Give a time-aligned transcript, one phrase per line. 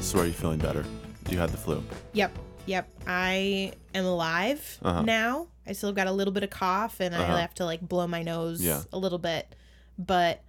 [0.00, 0.84] So are you feeling better?
[1.30, 1.82] You had the flu.
[2.12, 2.38] Yep.
[2.66, 2.88] Yep.
[3.06, 5.02] I am alive Uh-huh.
[5.02, 5.48] now.
[5.66, 7.34] I still got a little bit of cough and Uh-huh.
[7.34, 8.82] I have to like blow my nose Yeah.
[8.92, 9.54] a little bit.
[9.98, 10.42] But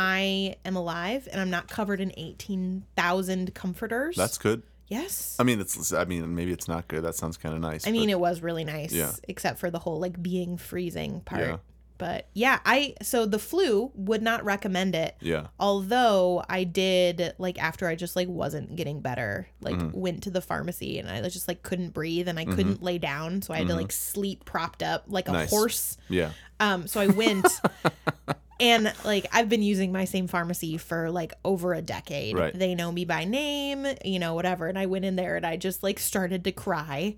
[0.00, 4.14] I am alive and I'm not covered in 18,000 comforters.
[4.16, 4.62] That's good.
[4.86, 5.36] yes.
[5.38, 5.92] I mean, it's.
[5.92, 7.02] I mean, maybe it's not good.
[7.02, 7.86] That sounds kind of nice.
[7.86, 9.12] I mean, it was really nice, Yeah.
[9.28, 11.42] except for the whole like being freezing part.
[11.42, 11.56] Yeah.
[11.98, 15.16] But yeah, I so the flu would not recommend it.
[15.20, 15.48] yeah.
[15.58, 19.98] Although I did like after I just like wasn't getting better, like Mm-hmm.
[20.00, 23.42] went to the pharmacy and I just like couldn't breathe and I couldn't lay down,
[23.42, 25.40] so I had to like sleep propped up like a Mm-hmm.
[25.40, 25.50] Nice.
[25.50, 25.96] horse.
[26.08, 26.30] Yeah.
[26.60, 27.48] Um, so I went.
[28.60, 32.36] And like I've been using my same pharmacy for like over a decade.
[32.36, 32.58] Right.
[32.58, 34.66] They know me by name, you know, whatever.
[34.66, 37.16] And I went in there and I just like started to cry.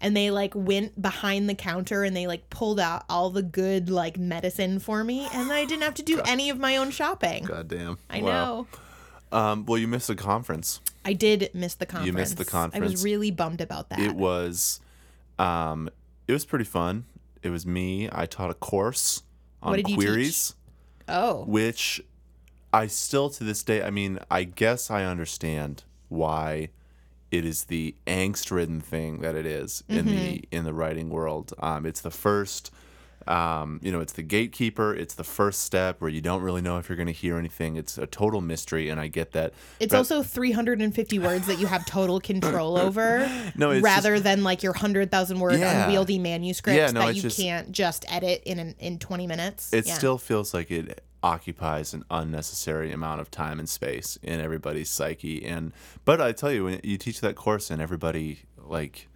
[0.00, 3.90] And they like went behind the counter and they like pulled out all the good
[3.90, 7.44] like medicine for me and I didn't have to do any of my own shopping.
[7.44, 7.98] God damn.
[8.08, 8.66] I Wow.
[9.32, 9.38] know.
[9.38, 10.80] Um, well, you missed the conference.
[11.04, 12.06] I did miss the conference.
[12.06, 12.82] You missed the conference.
[12.82, 14.00] I was really bummed about that.
[14.00, 14.80] It was,
[15.38, 15.88] um,
[16.26, 17.04] it was pretty fun.
[17.42, 18.08] It was me.
[18.10, 19.22] I taught a course
[19.62, 20.54] on What did you queries,
[21.10, 21.44] oh.
[21.46, 22.02] which
[22.72, 23.82] I still to this day.
[23.82, 26.70] I mean, I guess I understand why
[27.30, 30.56] it is the angst-ridden thing that it is in the Mm-hmm.
[30.56, 31.52] in the writing world.
[31.60, 32.72] Um, it's the first.
[33.26, 34.94] Um, you know, it's the gatekeeper.
[34.94, 37.76] It's the first step where you don't really know if you're going to hear anything.
[37.76, 39.52] It's a total mystery, and I get that.
[39.78, 44.62] It's But- also 350 words that you have total control over No, rather than like
[44.62, 45.84] your 100,000 word Yeah.
[45.84, 49.72] unwieldy manuscript Yeah, no, that you just- can't just edit in an, in 20 minutes.
[49.72, 49.94] it Yeah.
[49.94, 55.44] still feels like it occupies an unnecessary amount of time and space in everybody's psyche
[55.44, 55.70] and
[56.06, 59.06] but i tell you when you teach that course and everybody like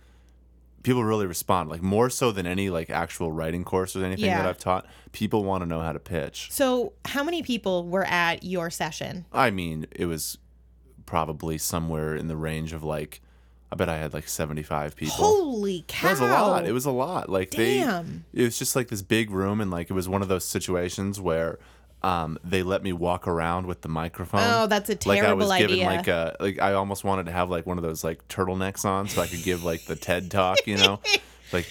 [0.84, 4.46] people really respond like more so than any like actual writing course or anything that
[4.46, 8.44] i've taught people want to know how to pitch So, how many people were at
[8.44, 9.24] your session?
[9.32, 10.38] i mean it was
[11.06, 13.20] probably somewhere in the range of like
[13.72, 16.08] i bet i had like 75 people Holy cow.
[16.08, 16.66] That was a lot.
[16.66, 17.28] It was a lot.
[17.28, 18.24] Like Damn.
[18.32, 20.44] they, it was just like this big room, and like it was one of those
[20.44, 21.58] situations where
[22.04, 24.42] um, they let me walk around with the microphone.
[24.44, 27.32] Oh, that's a terrible like I was given like a like I almost wanted to
[27.32, 30.30] have like one of those like turtlenecks on so I could give like the TED
[30.30, 30.66] talk.
[30.66, 31.00] You know,
[31.52, 31.66] like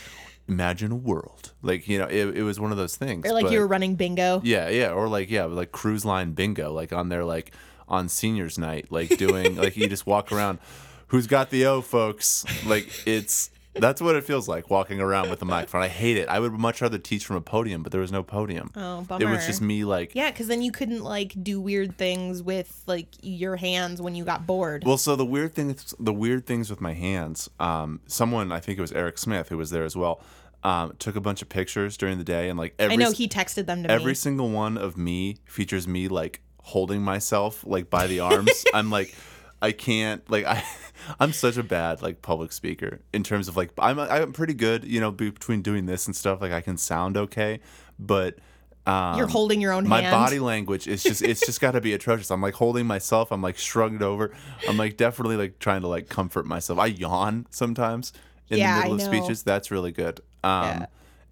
[0.47, 1.53] imagine a world.
[1.61, 3.27] Like you know, it, it was one of those things.
[3.27, 4.41] or like but- you were running bingo.
[4.43, 7.51] yeah, yeah, or like yeah, like cruise line bingo, like on their like
[7.87, 10.57] on seniors night, like doing like you just walk around.
[11.07, 12.43] Who's got the O, folks?
[12.65, 15.81] Like it's that's what it feels like walking around with a microphone.
[15.81, 16.27] I hate it.
[16.27, 18.71] I would much rather teach from a podium, but there was no podium.
[18.75, 19.25] Oh, bummer.
[19.25, 22.83] it was just me like Yeah, because then you couldn't like do weird things with
[22.85, 24.83] like your hands when you got bored.
[24.85, 27.49] Well, so the weird thing, the weird things with my hands.
[27.59, 30.21] Um, someone, I think it was Eric Smith, who was there as well,
[30.63, 33.27] um, took a bunch of pictures during the day, and like every I know he
[33.27, 34.03] texted them to every me.
[34.03, 38.65] Every single one of me features me like holding myself like by the arms.
[38.73, 39.13] I'm like,
[39.63, 40.63] I can't like I.
[41.19, 44.83] I'm such a bad like public speaker in terms of like I'm I'm pretty good,
[44.83, 46.39] you know, between doing this and stuff.
[46.41, 47.59] Like I can sound okay,
[47.97, 48.37] but
[48.85, 50.11] um, You're holding your own my hand.
[50.11, 52.29] body language is just it's just got to be atrocious.
[52.29, 53.31] I'm like holding myself.
[53.31, 54.31] I'm like shrugged over.
[54.67, 56.77] I'm like definitely like trying to like comfort myself.
[56.79, 58.13] I yawn sometimes
[58.49, 59.19] in Yeah, the middle I of know.
[59.19, 59.43] speeches.
[59.43, 60.19] That's really good.
[60.43, 60.51] Um,
[60.81, 60.85] Yeah.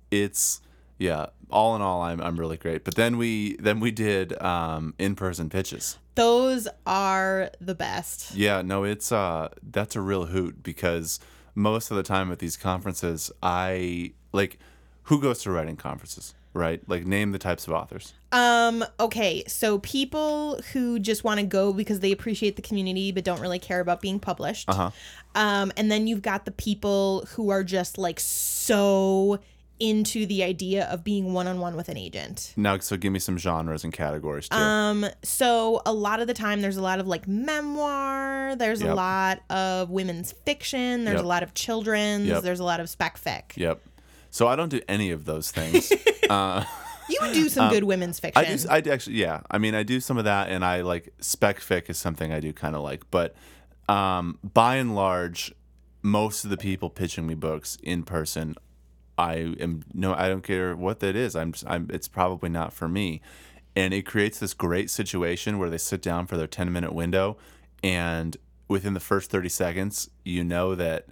[0.10, 0.62] it's
[1.02, 1.28] yeah.
[1.50, 2.86] All in all, I'm I'm really great.
[2.86, 5.98] But then we then we did um, in person pitches.
[6.16, 8.36] Those are the best.
[8.36, 11.20] Yeah, no, it's uh that's a real hoot because
[11.56, 14.60] most of the time at these conferences, I like
[15.04, 16.82] who goes to writing conferences, right?
[16.88, 18.14] Like name the types of authors.
[18.32, 23.26] Um, okay, so people who just want to go because they appreciate the community but
[23.26, 24.70] don't really care about being published.
[24.70, 24.92] Uh-huh.
[25.36, 29.40] Um, and then you've got the people who are just like so
[29.82, 32.54] into the idea of being one on one with an agent.
[32.56, 34.56] Now, so give me some genres and categories too.
[34.58, 38.94] Um, so a lot of the time there's a lot of like memoir, there's a
[38.94, 41.24] lot of women's fiction, there's Yep.
[41.26, 42.44] a lot of children's, Yep.
[42.44, 43.56] there's a lot of spec fic.
[43.58, 43.82] yep.
[44.30, 45.92] So I don't do any of those things.
[46.30, 46.64] uh,
[47.10, 48.42] You would do some good women's fiction.
[48.46, 48.66] I do.
[48.70, 49.16] I do actually.
[49.18, 49.42] Yeah.
[49.52, 52.40] I mean, I do some of that, and I like spec fic is something I
[52.40, 53.04] do kind of like.
[53.12, 53.36] But
[53.90, 55.54] um, by and large,
[56.02, 58.56] most of the people pitching me books in person,
[59.18, 60.14] I am no.
[60.14, 61.36] I don't care what that is.
[61.36, 61.52] I'm.
[61.52, 61.90] Just, I'm.
[61.92, 63.22] It's probably not for me,
[63.76, 67.38] and it creates this great situation where they sit down for their ten minute window,
[67.84, 68.38] and
[68.68, 71.06] within the first thirty seconds, you know that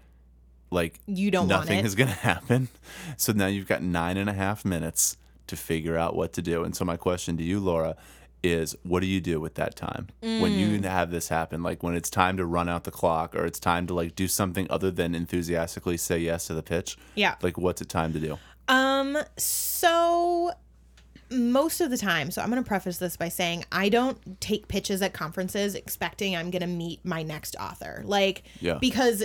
[0.72, 2.69] like you don't nothing is going to happen.
[3.18, 5.18] So now you've got nine and a half minutes
[5.48, 6.63] to figure out what to do.
[6.63, 7.95] And so my question to you, Laura,
[8.41, 10.57] is what do you do with that time when Mm.
[10.59, 13.59] you have this happen like when it's time to run out the clock or it's
[13.59, 17.36] time to like do something other than enthusiastically say yes to the pitch Yeah.
[17.41, 18.38] like what's it time to do
[18.69, 20.51] Um, so
[21.31, 24.68] most of the time, so I'm going to preface this by saying I don't take
[24.68, 28.01] pitches at conferences expecting I'm going to meet my next author.
[28.06, 28.77] Like, Yeah.
[28.80, 29.24] because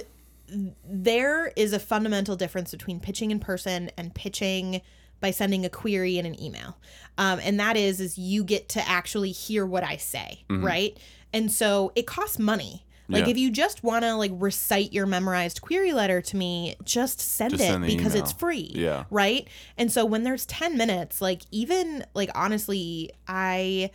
[0.85, 4.83] there is a fundamental difference between pitching in person and pitching
[5.21, 6.77] by sending a query in an email.
[7.17, 10.97] Um, and that is, is you get to actually hear what I say, right?
[11.33, 12.85] And so it costs money.
[13.07, 13.33] Like Yeah.
[13.33, 17.51] if you just want to like recite your memorized query letter to me, just send
[17.51, 18.71] Just it send because it's free.
[18.75, 19.05] Yeah.
[19.11, 19.47] Right?
[19.77, 23.91] And so when there's 10 minutes, like even like honestly, I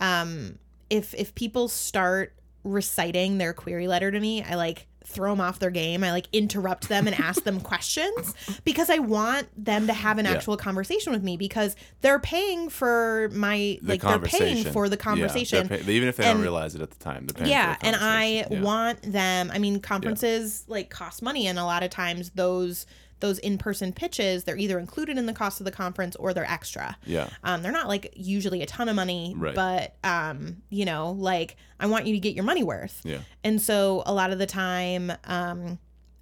[0.00, 0.58] um
[0.90, 5.58] if if people start reciting their query letter to me, I like throw them off
[5.58, 6.04] their game.
[6.04, 8.34] I like interrupt them and ask them questions
[8.64, 10.32] because I want them to have an Yeah.
[10.32, 14.96] actual conversation with me because they're paying for my the like they're paying for the
[14.98, 18.46] conversation they're pay- even if they don't realize it at the time yeah and i.
[18.50, 18.60] Yeah.
[18.60, 22.86] want them i mean conferences like cost money and a lot of times those
[23.20, 26.96] those in-person pitches they're either included in the cost of the conference or they're extra.
[27.04, 27.28] Yeah.
[27.44, 29.54] Um, they're not like usually a ton of money Right.
[29.54, 33.00] but um, you know like i want you to get your money worth.
[33.04, 33.18] Yeah.
[33.44, 35.78] And so a lot of the time, um,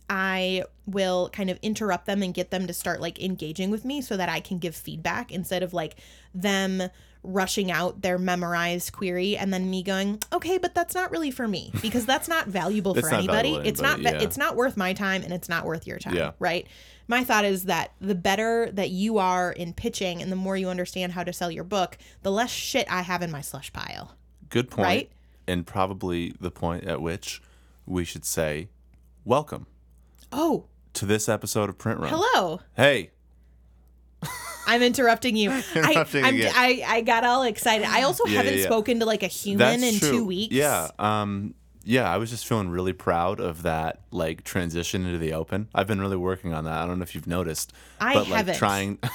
[0.09, 4.01] I will kind of interrupt them and get them to start like engaging with me
[4.01, 5.97] so that I can give feedback instead of like
[6.33, 6.83] them
[7.27, 11.47] rushing out their memorized query and then me going, okay, but that's not really for
[11.49, 13.49] me because that's not valuable for not anybody.
[13.51, 13.95] valuable It's not.
[13.95, 14.27] anybody, va- yeah.
[14.29, 16.15] It's not worth my time and it's not worth your time.
[16.15, 16.33] Yeah.
[16.39, 16.67] Right.
[17.09, 20.69] My thought is that the better that you are in pitching and the more you
[20.69, 24.17] understand how to sell your book, the less shit I have in my slush pile.
[24.49, 25.13] good point Right?
[25.49, 27.41] and probably the point at which
[27.87, 28.69] we should say
[29.25, 29.67] welcome
[30.33, 32.61] Oh, to this episode of print run hello.
[32.77, 33.11] hey
[34.67, 35.51] I'm interrupting you.
[35.75, 36.53] Interrupting I, again.
[36.55, 37.87] I I got all excited.
[37.87, 40.55] I also Yeah, haven't yeah, spoken to like a human in two weeks.
[40.55, 40.91] Yeah.
[40.99, 41.55] Um
[41.89, 45.69] yeah, I was just feeling really proud of that like transition into the open.
[45.75, 46.75] I've been really working on that.
[46.83, 47.73] I don't know if you've noticed.
[48.01, 48.57] I but like haven't.
[48.57, 48.99] trying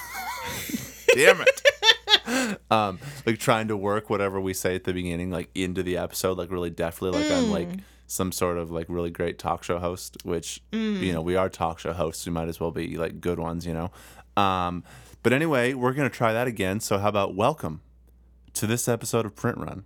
[1.15, 2.61] Damn it.
[2.71, 6.37] um like trying to work whatever we say at the beginning like into the episode
[6.37, 7.81] like really deftly like I'm like Mm.
[8.07, 11.79] some sort of like really great talk show host which you know we are talk
[11.79, 13.91] show hosts we might as well be like good ones you know
[14.41, 14.83] um
[15.23, 17.81] but anyway we're gonna try that again so how about welcome
[18.53, 19.85] to this episode of Print Run.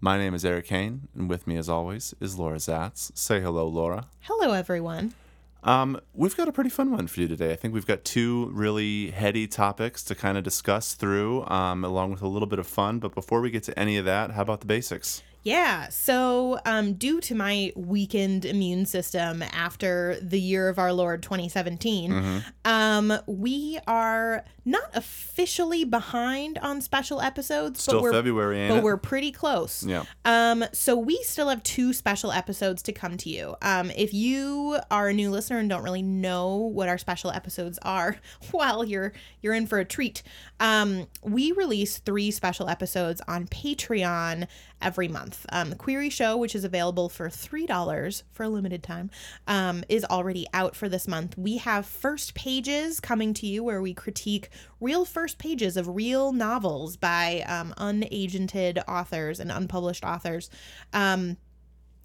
[0.00, 3.16] My name is Erik Hane, and with me, as always, is Laura Zats.
[3.16, 4.06] Say hello, Laura.
[4.20, 5.14] Hello, everyone.
[5.62, 7.52] Um, we've got a pretty fun one for you today.
[7.52, 12.10] I think we've got two really heady topics to kind of discuss through, um, along
[12.10, 12.98] with a little bit of fun.
[12.98, 15.22] But before we get to any of that, how about the basics?
[15.44, 15.88] Yeah.
[15.90, 22.10] So, um, due to my weakened immune system after the year of our Lord 2017,
[22.10, 22.38] Mm-hmm.
[22.64, 28.82] um, we are not officially behind on special episodes, Still but we're February, but it?
[28.82, 29.84] we're pretty close.
[29.84, 30.04] Yeah.
[30.24, 33.56] Um, so we still have two special episodes to come to you.
[33.60, 37.78] Um, if you are a new listener and don't really know what our special episodes
[37.82, 38.16] are,
[38.52, 39.12] well, you're
[39.42, 40.22] you're in for a treat.
[40.60, 44.46] Um, we release three special episodes on Patreon
[44.80, 45.33] every month.
[45.50, 49.10] Um, the Query Show, which is available for three dollars for a limited time,
[49.46, 51.36] um, is already out for this month.
[51.38, 54.50] We have first pages coming to you where we critique
[54.80, 60.50] real first pages of real novels by um, unagented authors and unpublished authors.
[60.92, 61.36] Um,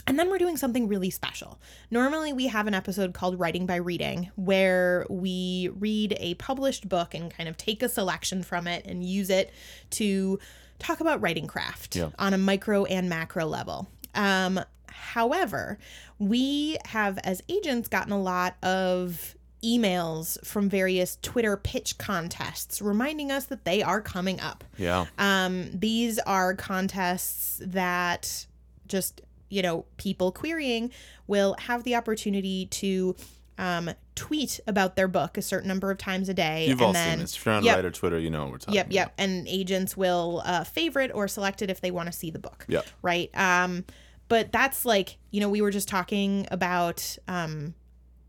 [0.10, 1.62] and then we're doing something really special.
[1.92, 7.14] Normally, we have an episode called Writing by Reading, where we read a published book
[7.14, 9.54] and kind of take a selection from it and use it
[9.92, 10.40] to
[10.80, 12.10] talk about writing craft Yeah.
[12.18, 13.88] on a micro and macro level.
[14.16, 15.78] Um, however,
[16.18, 23.30] we have, as agents, gotten a lot of emails from various Twitter pitch contests reminding
[23.32, 24.64] us that they are coming up.
[24.78, 25.06] Yeah.
[25.18, 28.46] Um, these are contests that
[28.88, 30.92] just, you know, people querying
[31.28, 33.16] will have the opportunity to
[33.60, 36.66] um, tweet about their book a certain number of times a day.
[36.68, 37.36] You've and all then, seen this.
[37.36, 37.78] If you're on Yep.
[37.86, 38.94] Reddit Twitter, you know what we're talking Yep, about.
[38.94, 39.14] yep.
[39.18, 42.66] And agents will uh, favorite or select it if they want to see the book.
[42.68, 42.86] Yep.
[43.02, 43.30] Right.
[43.38, 43.86] Um,
[44.30, 47.76] but that's like, you know, we were just talking about um,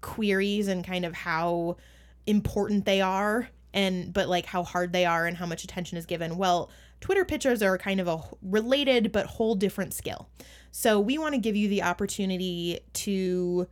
[0.00, 1.76] queries and kind of how
[2.26, 6.06] important they are and but like how hard they are and how much attention is
[6.06, 6.36] given.
[6.36, 6.70] Well,
[7.00, 10.28] Twitter pitchers are kind of a related but whole different skill.
[10.72, 13.68] So we want to give you the opportunity to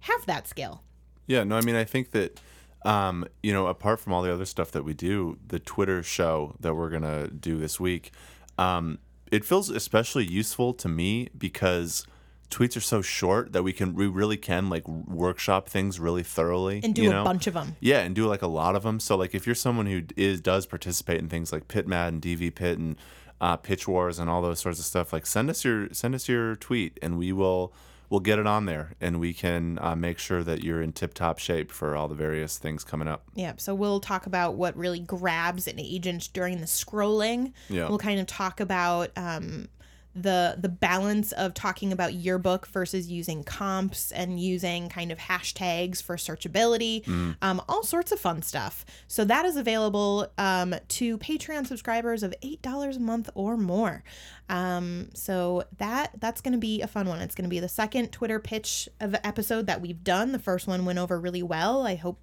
[0.00, 0.82] have that skill.
[1.30, 2.40] Yeah, no, I mean, I think that,
[2.84, 6.56] um, you know, apart from all the other stuff that we do, the Twitter show
[6.58, 8.10] that we're going to do this week,
[8.58, 8.98] um,
[9.30, 12.04] it feels especially useful to me because
[12.50, 16.80] tweets are so short that we can, we really can like workshop things really thoroughly.
[16.82, 17.24] And do you a know?
[17.24, 17.76] bunch of them.
[17.78, 18.98] Yeah, and do like a lot of them.
[18.98, 22.56] So like if you're someone who is does participate in things like PitMad and DV
[22.56, 22.96] Pit and
[23.40, 26.28] uh, pitch wars and all those sorts of stuff, like send us your send us
[26.28, 27.72] your tweet, and we will
[28.10, 31.14] we'll get it on there, and we can uh, make sure that you're in tip
[31.14, 33.22] top shape for all the various things coming up.
[33.34, 37.52] Yeah, so we'll talk about what really grabs an agent during the scrolling.
[37.68, 37.88] Yeah.
[37.88, 39.68] We'll kind of talk about um,
[40.14, 45.18] the the balance of talking about your book versus using comps and using kind of
[45.18, 47.06] hashtags for searchability,
[47.42, 48.84] um, all sorts of fun stuff.
[49.06, 54.02] So that is available um, to Patreon subscribers of eight dollars a month or more.
[54.48, 57.20] Um, so that that's going to be a fun one.
[57.20, 60.32] It's going to be the second Twitter pitch of the episode that we've done.
[60.32, 61.86] The first one went over really well.
[61.86, 62.18] I hope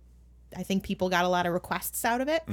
[0.56, 2.44] I think people got a lot of requests out of it.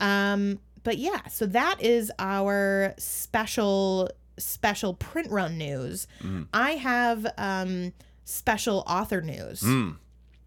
[0.00, 6.06] Um, but yeah, so that is our special special print run news.
[6.52, 7.92] I have um
[8.24, 9.62] special author news.
[9.62, 9.96] Mm.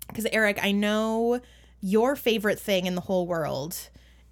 [0.07, 1.41] Because Eric, I know
[1.81, 3.77] your favorite thing in the whole world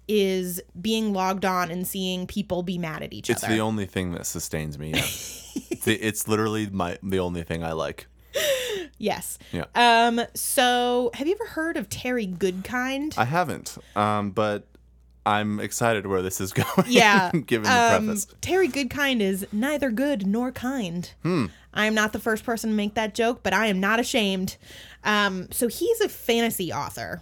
[0.08, 3.52] is being logged on and seeing people be mad at each It's other.
[3.52, 4.90] It's the only thing that sustains me.
[4.90, 4.98] Yeah.
[5.70, 8.06] it's, it's literally my the only thing I like.
[8.98, 9.38] yes.
[9.52, 9.64] Yeah.
[9.74, 13.18] Um so have you ever heard of Terry Goodkind?
[13.18, 14.66] I haven't, um, but
[15.26, 16.86] I'm excited where this is going.
[16.86, 17.30] Yeah.
[17.46, 18.28] given the um, preface.
[18.40, 21.10] Terry Goodkind is neither good nor kind.
[21.22, 21.46] Hmm.
[21.74, 24.56] I am not the first person to make that joke, but I am not ashamed.
[25.04, 27.20] Um, so he's a fantasy author.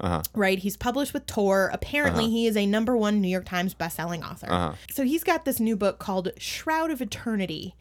[0.00, 0.22] Uh-huh.
[0.34, 1.70] Right, he's published with Tor.
[1.72, 4.50] Apparently, he is a number one New York Times bestselling author.
[4.50, 4.72] Uh-huh.
[4.90, 7.76] So he's got this new book called Shroud of Eternity,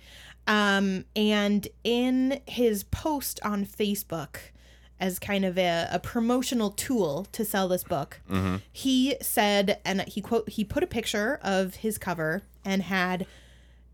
[0.46, 4.36] um, and in his post on Facebook,
[5.04, 8.22] as kind of a, a promotional tool to sell this book,
[8.72, 13.28] he said, and he quote he put a picture of his cover and had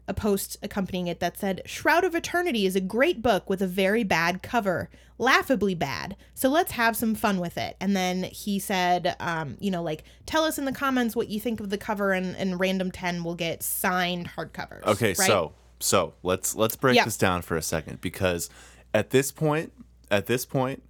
[0.08, 3.68] a post accompanying it that said, Shroud of Eternity is a great book with a
[3.68, 4.90] very bad cover,
[5.20, 6.16] laughably bad.
[6.34, 7.76] So let's have some fun with it.
[7.80, 11.40] And then he said, um, you know, like, tell us in the comments what you
[11.40, 14.84] think of the cover, and, and Random 10 will get signed hardcovers.
[14.86, 15.28] Okay, right?
[15.28, 17.06] so so let's let's break Yeah.
[17.06, 18.50] this down for a second because
[18.94, 19.72] at this point,
[20.12, 20.82] at this point,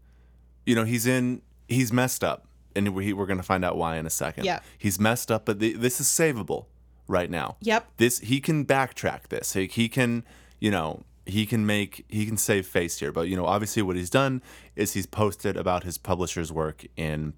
[0.70, 2.46] you know he's in he's messed up,
[2.76, 4.46] and we, we're going to find out why in a second.
[4.46, 4.60] Yeah.
[4.78, 6.68] he's messed up, but the, this is savable
[7.08, 7.58] right now.
[7.62, 7.90] Yep.
[7.98, 9.54] This he can backtrack this.
[9.54, 10.24] He, he can
[10.60, 13.96] you know he can make he can save face here, but you know obviously what
[13.96, 14.44] he's done
[14.76, 17.34] is he's posted about his publisher's work in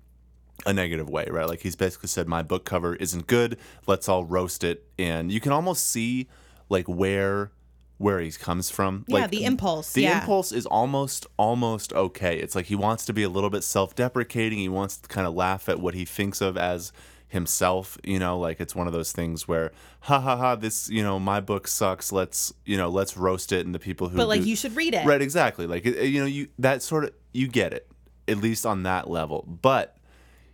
[0.66, 1.48] a negative way, right?
[1.48, 3.58] Like he's basically said, my book cover isn't good.
[3.88, 6.28] Let's all roast it, and you can almost see
[6.68, 7.54] like where
[8.02, 9.06] where he comes from.
[9.08, 10.20] Yeah, like, the impulse, The yeah.
[10.20, 12.38] impulse is almost almost okay.
[12.40, 14.58] It's like he wants to be a little bit self-deprecating.
[14.58, 16.92] He wants to kind of laugh at what he thinks of as
[17.28, 17.98] himself.
[18.04, 21.20] You know, like it's one of those things where, ha ha ha, this you know
[21.20, 22.12] my book sucks.
[22.12, 24.76] Let's you know let's roast it, and the people who But, like, do- you should
[24.76, 25.06] read it.
[25.06, 25.68] Right, exactly.
[25.68, 27.88] Like you know, you that sort of you get it
[28.28, 29.46] at least on that level.
[29.62, 29.98] But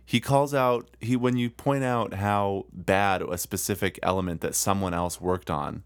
[0.04, 4.94] he calls out he when you point out how bad a specific element that someone
[4.94, 5.82] else worked on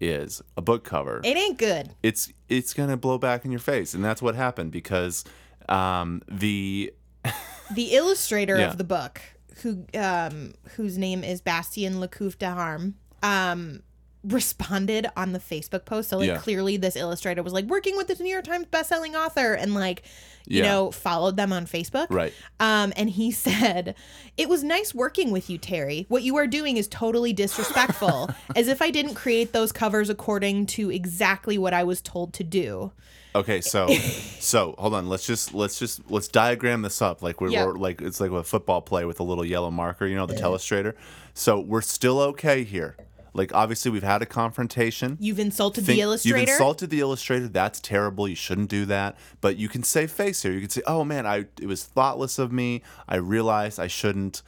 [0.00, 1.20] is a book cover.
[1.24, 1.90] It ain't good.
[2.02, 5.24] it's it's gonna blow back in your face, and that's what happened because
[5.68, 6.92] um, the
[7.74, 8.70] The illustrator Yeah.
[8.70, 9.20] of the book,
[9.62, 13.82] who um, whose name is Bastien Lecouffe Deharme, um,
[14.26, 16.08] responded on the Facebook post.
[16.10, 16.38] So like Yeah.
[16.38, 20.02] clearly this illustrator was like working with this New York Times bestselling author and like
[20.46, 20.70] you Yeah.
[20.70, 22.06] know followed them on Facebook.
[22.10, 22.32] right.
[22.60, 23.94] Um, and he said,
[24.36, 26.06] It was nice working with you, Terry.
[26.08, 30.66] What you are doing is totally disrespectful, as if I didn't create those covers according
[30.66, 32.92] to exactly what I was told to do.
[33.34, 33.86] Okay, so
[34.40, 35.08] so hold on.
[35.08, 37.66] Let's just let's just let's diagram this up like we're, Yep.
[37.66, 40.34] we're like it's like a football play with a little yellow marker, you know, the
[40.34, 40.94] telestrator.
[41.34, 42.96] So we're still okay here.
[43.36, 45.16] Like obviously we've had a confrontation.
[45.20, 46.38] You've insulted Think- the illustrator.
[46.40, 47.48] You've insulted the illustrator.
[47.48, 48.26] That's terrible.
[48.26, 49.16] You shouldn't do that.
[49.40, 50.52] But you can save face here.
[50.52, 52.82] You can say, "Oh man, I it was thoughtless of me.
[53.08, 54.42] I realized I shouldn't.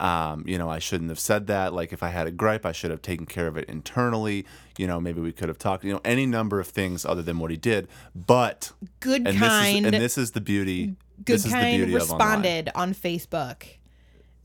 [0.00, 1.72] Um, you know, I shouldn't have said that.
[1.72, 4.44] Like if I had a gripe, I should have taken care of it internally.
[4.76, 5.82] You know, maybe we could have talked.
[5.82, 7.88] You know, any number of things other than what he did.
[8.14, 9.86] But Good and kind.
[9.86, 10.94] this is and this is the beauty.
[11.24, 12.18] Good this is the kind beauty of online.
[12.18, 13.62] responded on Facebook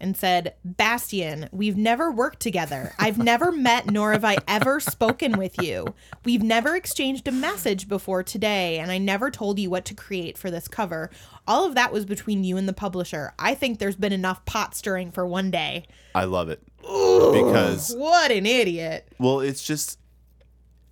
[0.04, 2.94] and said, Bastien, we've never worked together.
[3.00, 5.96] I've never met nor have I ever spoken with you.
[6.26, 10.38] We've never exchanged a message before today, and I never told you what to create
[10.38, 11.10] for this cover.
[11.48, 13.34] All of that was between you and the publisher.
[13.40, 15.86] I think there's been enough pot stirring for one day.
[16.14, 19.08] I love it because What an idiot.
[19.18, 20.00] Well, it's just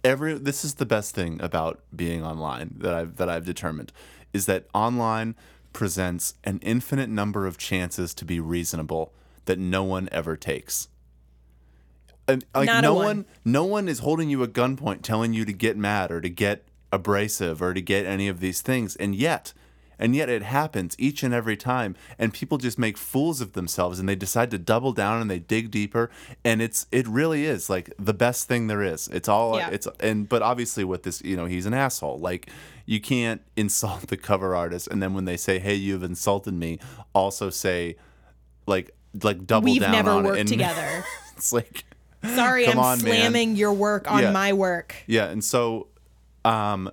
[0.06, 3.92] every this is the best thing about being online that I've that I've determined
[4.34, 5.36] is that online
[5.74, 9.14] presents an infinite number of chances to be reasonable
[9.46, 10.88] that no one ever takes.
[12.28, 13.06] And like Not no one.
[13.06, 16.30] one no one is holding you at gunpoint telling you to get mad or to
[16.30, 18.96] get abrasive or to get any of these things.
[18.96, 19.54] And yet
[20.02, 24.00] and yet it happens each and every time and people just make fools of themselves
[24.00, 26.10] and they decide to double down and they dig deeper
[26.44, 29.70] and it's it really is like the best thing there is it's all Yeah.
[29.72, 32.50] it's and but obviously with this you know he's an asshole like
[32.86, 36.80] you can't insult the cover artist and then when they say hey you've insulted me
[37.14, 37.96] also say
[38.66, 38.92] like
[39.24, 41.06] like double We've down never on worked it and together.
[41.38, 41.86] it's like
[42.24, 43.16] Sorry, Come I'm on, man.
[43.16, 44.32] slamming your work on Yeah.
[44.32, 44.94] my work.
[45.08, 45.88] Yeah, and so
[46.46, 46.90] um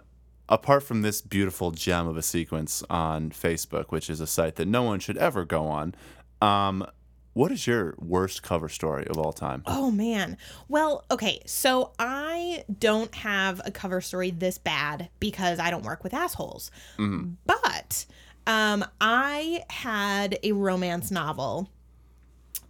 [0.48, 4.66] apart from this beautiful gem of a sequence on Facebook, which is a site that
[4.68, 5.94] no one should ever go on,
[6.40, 6.86] um
[7.34, 9.62] what is your worst cover story of all time?
[9.64, 10.36] Oh man.
[10.66, 11.40] Well, okay.
[11.46, 16.72] So I don't have a cover story this bad because I don't work with assholes.
[16.96, 18.06] But
[18.48, 21.70] um I had a romance novel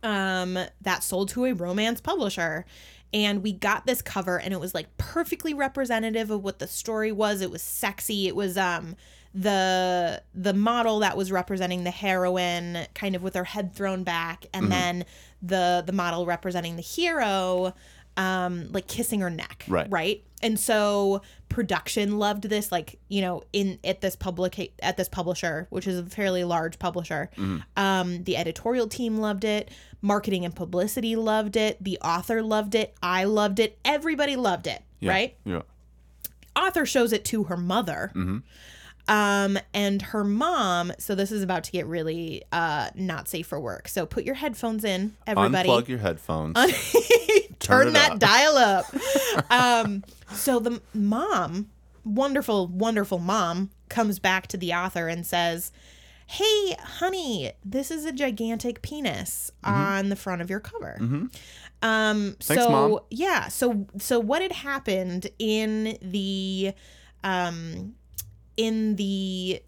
[0.02, 2.66] um that sold to a romance publisher
[3.12, 7.12] and we got this cover and it was like perfectly representative of what the story
[7.12, 7.40] was.
[7.40, 8.26] It was sexy.
[8.28, 8.96] It was um
[9.34, 14.46] the the model that was representing the heroine kind of with her head thrown back
[14.54, 15.04] and then
[15.42, 17.74] the the model representing the hero
[18.18, 19.86] um like kissing her neck Right.
[19.90, 25.08] right and so production loved this like you know in at this public at this
[25.08, 27.30] publisher which is a fairly large publisher
[27.76, 29.70] um the editorial team loved it
[30.02, 34.82] marketing and publicity loved it the author loved it i loved it everybody loved it
[35.00, 35.62] Yeah, right Yeah.
[36.56, 38.12] author shows it to her mother.
[39.10, 43.58] Um, and her mom, so this is about to get really uh not safe for
[43.58, 43.88] work.
[43.88, 45.66] So put your headphones in, everybody.
[45.66, 46.58] Unplug your headphones.
[47.68, 48.18] Turn it that up.
[48.18, 49.50] dial up.
[49.50, 51.70] um, so the mom,
[52.04, 55.70] wonderful, wonderful mom, comes back to the author and says,
[56.26, 60.96] Hey, honey, this is a gigantic penis on the front of your cover.
[61.00, 61.30] Um,
[61.80, 62.30] Mm-hmm.
[62.40, 62.98] Thanks, so Mom.
[63.10, 66.72] yeah, so so what had happened in the
[67.22, 67.94] um
[68.56, 69.62] in the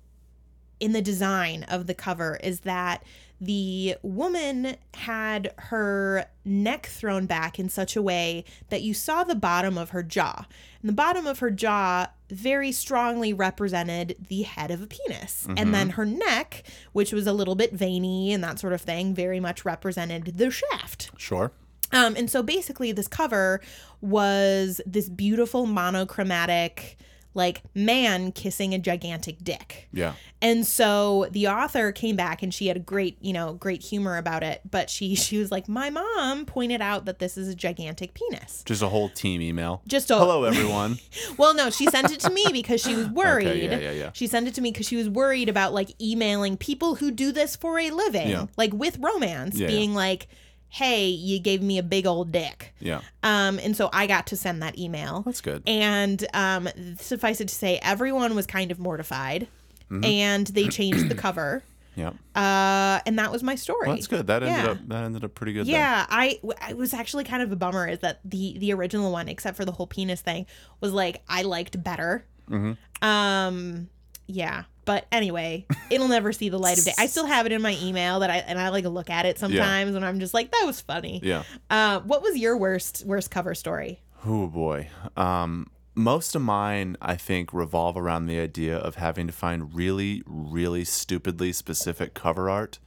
[0.81, 3.05] in the design of the cover is that
[3.41, 9.35] the woman had her neck thrown back in such a way that you saw the
[9.35, 10.47] bottom of her jaw.
[10.83, 15.47] And the bottom of her jaw very strongly represented the head of a penis.
[15.57, 19.15] And then her neck, which was a little bit veiny and that sort of thing,
[19.15, 21.11] very much represented the shaft.
[21.17, 21.53] sure.
[21.93, 23.61] Um, and so basically, this cover
[24.01, 26.97] was this beautiful monochromatic,
[27.33, 29.89] like man kissing a gigantic dick.
[29.93, 30.15] Yeah.
[30.43, 34.17] And so the author came back and she had a great, you know, great humor
[34.17, 34.63] about it.
[34.69, 38.63] But she she was like, my mom pointed out that this is a gigantic penis.
[38.65, 39.83] Just a whole team email.
[39.87, 40.99] Just a Hello everyone.
[41.37, 43.71] well, no, she sent it to me because she was worried.
[43.71, 44.11] yeah, yeah, yeah.
[44.13, 47.31] She sent it to me because she was worried about like emailing people who do
[47.33, 48.47] this for a living, Yeah.
[48.57, 49.77] like with romance, Yeah, yeah.
[49.77, 50.27] being like,
[50.71, 53.01] "Hey, you gave me a big old dick." yeah.
[53.23, 55.23] Um, and so I got to send that email.
[55.23, 55.63] That's good.
[55.67, 59.49] And um, suffice it to say, everyone was kind of mortified,
[59.91, 60.05] Mm-hmm.
[60.05, 61.63] and they changed the cover.
[61.97, 62.11] Yeah.
[62.37, 63.89] Uh, and that was my story.
[63.89, 64.29] Well, that's good.
[64.29, 64.71] That ended Yeah.
[64.71, 65.67] up that ended up pretty good.
[65.67, 69.29] Yeah, I it was actually kind of a bummer is that the the original one,
[69.29, 70.47] except for the whole penis thing,
[70.81, 72.25] was like I liked better.
[72.49, 73.05] Mm-hmm.
[73.07, 73.89] Um,
[74.31, 76.93] yeah, but anyway, it'll never see the light of day.
[76.99, 79.39] I still have it in my email that I and I like look at it
[79.39, 81.21] sometimes, and I'm just like that was funny.
[81.23, 81.43] Yeah.
[81.69, 84.01] Uh, what was your worst worst cover story?
[84.27, 84.89] Oh boy.
[85.17, 90.23] Um, most of mine, I think, revolve around the idea of having to find really,
[90.27, 92.79] really stupidly specific cover art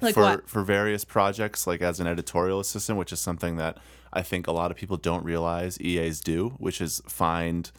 [0.00, 0.48] Like for what?
[0.48, 3.78] for various projects, like as an editorial assistant, which is something that
[4.12, 7.70] I think a lot of people don't realize EAs do, which is find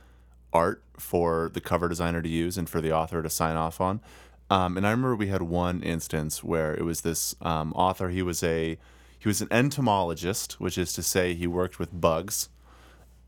[0.54, 4.02] art for the cover designer to use and for the author to sign off on.
[4.50, 8.10] Um, and I remember we had one instance where it was this um, author.
[8.10, 8.78] He was a
[9.20, 12.50] he was an entomologist, which is to say he worked with bugs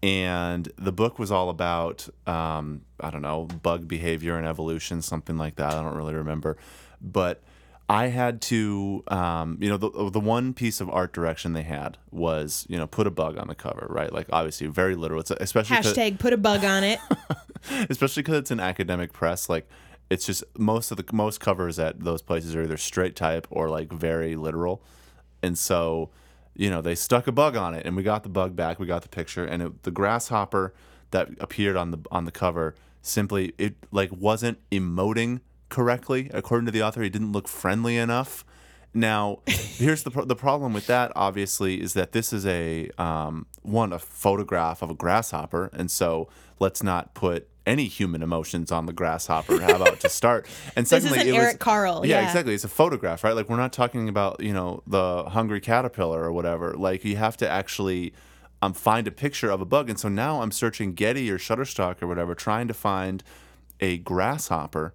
[0.02, 5.38] and the book was all about um, I don't know bug behavior and evolution, something
[5.38, 5.74] like that.
[5.74, 6.58] I don't really remember,
[7.02, 7.42] but
[7.90, 11.98] I had to, um, you know, the the one piece of art direction they had
[12.12, 14.14] was, you know, put a bug on the cover, right?
[14.14, 15.22] Like obviously very literal.
[15.22, 17.00] It's especially Hashtag put a bug on it.
[17.90, 19.50] especially because it's an academic press.
[19.50, 19.68] Like
[20.10, 23.70] it's just most of the most covers at those places are either straight type or
[23.70, 24.84] like very literal,
[25.42, 26.12] and so
[26.54, 28.80] you know they stuck a bug on it, and we got the bug back.
[28.80, 30.76] We got the picture, and it, the grasshopper
[31.10, 36.72] that appeared on the on the cover simply it like wasn't emoting correctly according to
[36.72, 37.02] the author.
[37.02, 38.44] He didn't look friendly enough.
[38.94, 41.12] Now, here's the pro- the problem with that.
[41.16, 46.28] Obviously, is that this is a um, one a photograph of a grasshopper, and so
[46.60, 49.62] let's not put any human emotions on the grasshopper.
[49.62, 50.48] How about to start?
[50.76, 52.06] And secondly, it was, Carl.
[52.06, 52.54] Yeah, Yeah, exactly.
[52.54, 53.36] It's a photograph, right?
[53.36, 56.74] Like we're not talking about you know the hungry caterpillar or whatever.
[56.74, 58.14] Like you have to actually
[58.62, 62.02] um, find a picture of a bug, and so now I'm searching Getty or Shutterstock
[62.02, 63.24] or whatever, trying to find
[63.80, 64.94] a grasshopper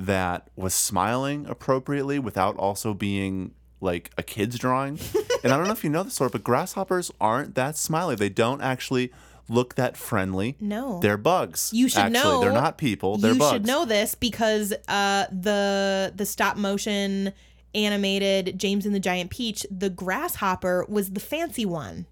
[0.00, 4.98] that was smiling appropriately without also being like a kid's drawing.
[5.44, 8.14] and I don't know if you know this sort, but grasshoppers aren't that smiley.
[8.14, 9.12] They don't actually
[9.48, 10.56] look that friendly.
[10.58, 11.00] No.
[11.00, 11.70] They're bugs.
[11.74, 12.14] You should actually.
[12.14, 12.40] know.
[12.40, 13.18] They're not people.
[13.18, 13.52] They're you bugs.
[13.52, 17.32] should know this because uh, the the stop motion
[17.74, 22.06] animated James and the Giant Peach, the grasshopper was the fancy one.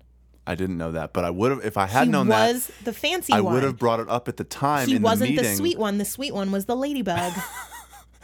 [0.47, 2.53] I didn't know that, but I would have if I had he known that.
[2.53, 3.55] was the fancy I one.
[3.55, 5.99] would have brought it up at the time he wasn't the the, sweet one.
[5.99, 7.33] The sweet one was the ladybug.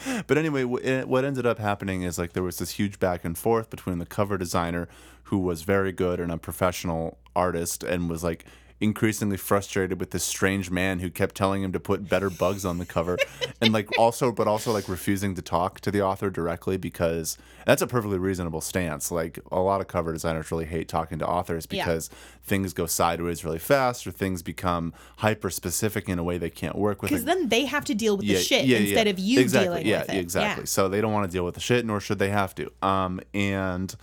[0.27, 3.25] But anyway, wh- eh, what ended up happening is like there was this huge back
[3.25, 4.89] and forth between the cover designer,
[5.25, 8.45] who was very good and a professional artist, and was like
[8.85, 12.79] increasingly frustrated with this strange man who kept telling him to put better bugs on
[12.79, 13.17] the cover,
[13.61, 17.81] and like also, but also like refusing to talk to the author directly because that's
[17.81, 19.11] a perfectly reasonable stance.
[19.11, 21.85] Like a lot of cover designers really hate talking to authors Yeah.
[21.85, 22.11] because
[22.43, 26.77] things go sideways really fast or things become hyper specific in a way they can't
[26.77, 27.11] work with.
[27.11, 29.69] Because then they have to deal with the shit yeah, instead of you exactly.
[29.69, 30.19] dealing yeah, with it.
[30.19, 30.67] Exactly.
[30.67, 32.71] So they don't want to deal with the shit, nor should they have to.
[32.83, 33.95] Um, and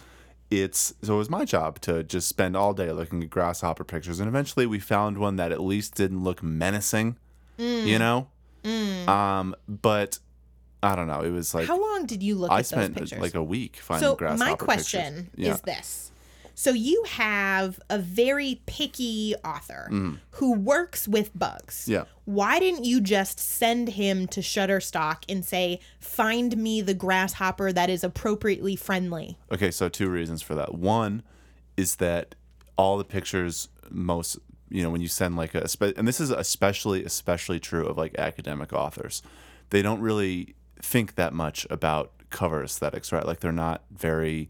[0.51, 4.19] it's so it was my job to just spend all day looking at grasshopper pictures,
[4.19, 7.17] and eventually we found one that at least didn't look menacing.
[7.57, 7.87] Mm.
[7.87, 8.27] You know.
[9.11, 10.19] Um, but
[10.83, 11.21] I don't know.
[11.21, 13.21] It was like How long did you look I at spent those pictures?
[13.21, 14.65] like a week finding so grasshopper my pictures.
[14.65, 15.53] question Yeah.
[15.53, 16.10] is this
[16.55, 19.87] so you have a very picky author
[20.31, 21.91] who works with bugs Mm.
[21.91, 22.03] Yeah.
[22.25, 27.89] why didn't you just send him to shutterstock and say find me the grasshopper that
[27.89, 30.73] is appropriately friendly Okay, so two reasons for that.
[30.75, 31.23] One
[31.77, 32.35] is that
[32.77, 34.37] all the pictures, most
[34.69, 35.65] you know, when you send like a,
[35.97, 39.21] and this is especially especially true of like academic authors,
[39.69, 43.25] they don't really think that much about cover aesthetics, right?
[43.25, 44.49] Like they're not very.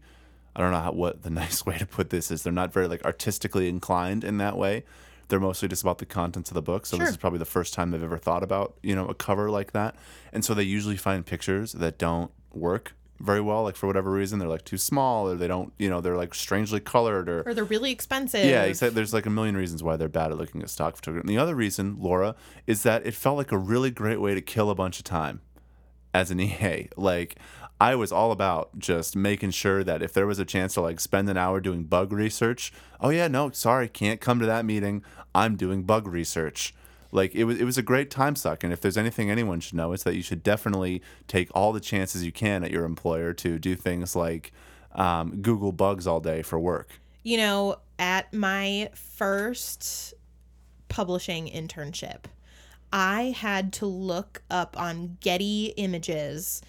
[0.54, 2.42] I don't know how, what the nice way to put this is.
[2.42, 4.84] They're not very like artistically inclined in that way.
[5.28, 6.84] They're mostly just about the contents of the book.
[6.84, 7.06] So Sure.
[7.06, 9.72] this is probably the first time they've ever thought about you know a cover like
[9.72, 9.94] that.
[10.32, 13.62] And so they usually find pictures that don't work very well.
[13.62, 16.34] Like for whatever reason, they're like too small, or they don't you know they're like
[16.34, 19.96] strangely colored, or or they're really expensive yeah, except there's like a million reasons why
[19.96, 21.22] they're bad at looking at stock photography.
[21.22, 22.34] And the other reason, Laura,
[22.66, 25.40] is that it felt like a really great way to kill a bunch of time
[26.12, 26.88] as an EA.
[26.96, 27.36] Like
[27.82, 31.00] I was all about just making sure that if there was a chance to like
[31.00, 35.02] spend an hour doing bug research, oh yeah, no, sorry, can't come to that meeting.
[35.34, 36.74] I'm doing bug research.
[37.10, 38.62] Like it was it was a great time suck.
[38.62, 41.80] And if there's anything anyone should know, it's that you should definitely take all the
[41.80, 44.52] chances you can at your employer to do things like
[44.92, 47.00] um, Google bugs all day for work.
[47.24, 50.14] you know, at my first
[50.88, 52.26] publishing internship,
[52.92, 56.62] I had to look up on Getty Images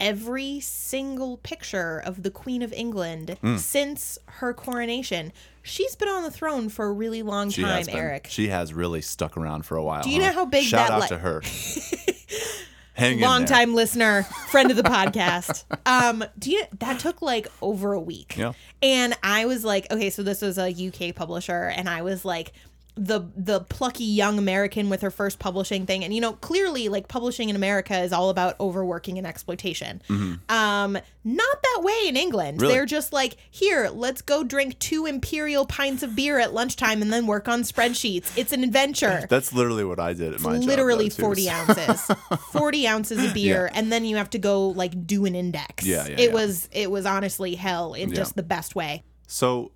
[0.00, 3.56] every single picture of the Queen of England Hmm.
[3.56, 5.32] since her coronation.
[5.62, 7.86] She's been on the throne for a really long She time.
[7.88, 8.26] Eric.
[8.28, 10.02] She has really stuck around for a while.
[10.02, 10.28] Do you huh?
[10.28, 11.42] know how big Shout that out li- to her.
[12.96, 15.64] Hang long time listener, friend of the podcast.
[15.86, 18.36] Um, do you that took like over a week.
[18.38, 18.52] Yeah.
[18.82, 22.52] And I was like, okay, so this was a UK publisher, and I was like
[22.96, 26.04] the the plucky young American with her first publishing thing.
[26.04, 30.00] And you know, clearly like publishing in America is all about overworking and exploitation.
[30.48, 32.60] Um, not that way in England.
[32.60, 32.74] Really?
[32.74, 37.12] They're just like, here, let's go drink two imperial pints of beer at lunchtime and
[37.12, 38.30] then work on spreadsheets.
[38.36, 40.64] It's an adventure That's literally what I did at my job.
[40.64, 42.00] literally though, 40 ounces
[42.52, 46.06] 40 ounces of beer and then you have to go like do an index Yeah,
[46.06, 46.34] yeah, it yeah.
[46.34, 48.14] was it was honestly hell in Yeah.
[48.16, 49.72] just the best way So,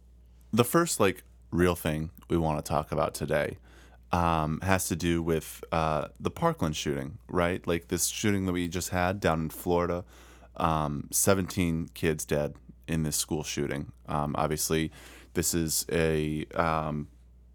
[0.52, 3.58] the first like real thing we want to talk about today
[4.12, 7.66] um, has to do with uh, the Parkland shooting, right?
[7.66, 10.04] Like this shooting that we just had down in Florida.
[10.56, 12.54] Um, 17 kids dead
[12.88, 13.92] in this school shooting.
[14.08, 14.90] Um, obviously,
[15.34, 17.08] this is a um,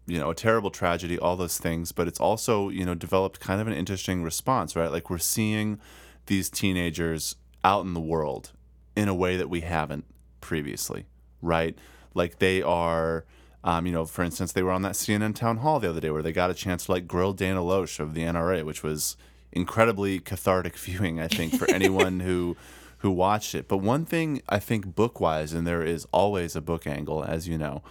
[0.06, 3.60] you know a terrible tragedy, all those things, but it's also you know developed kind
[3.60, 4.90] of an interesting response, right?
[4.90, 5.80] Like we're seeing
[6.26, 8.52] these teenagers out in the world
[8.96, 10.04] in a way that we haven't
[10.40, 11.06] previously,
[11.42, 11.76] right?
[12.14, 13.24] Like they are,
[13.64, 16.10] um, you know, for instance, they were on that CNN town hall the other day
[16.10, 19.16] where they got a chance to like grill Dana Loesch of the NRA, which was
[19.50, 22.56] incredibly cathartic viewing, I think, for anyone who
[22.98, 23.68] who watched it.
[23.68, 27.46] But one thing I think book wise, and there is always a book angle, as
[27.46, 27.82] you know,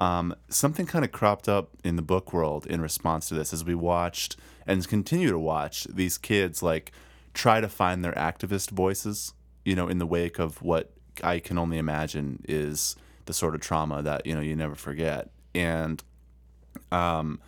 [0.00, 3.64] um, something kind of cropped up in the book world in response to this as
[3.64, 4.36] we watched
[4.66, 6.90] and continue to watch these kids like
[7.32, 9.34] try to find their activist voices,
[9.64, 10.90] you know, in the wake of what
[11.22, 15.30] I can only imagine is the sort of trauma that, you know, you never forget.
[15.54, 16.02] And
[16.90, 17.40] um,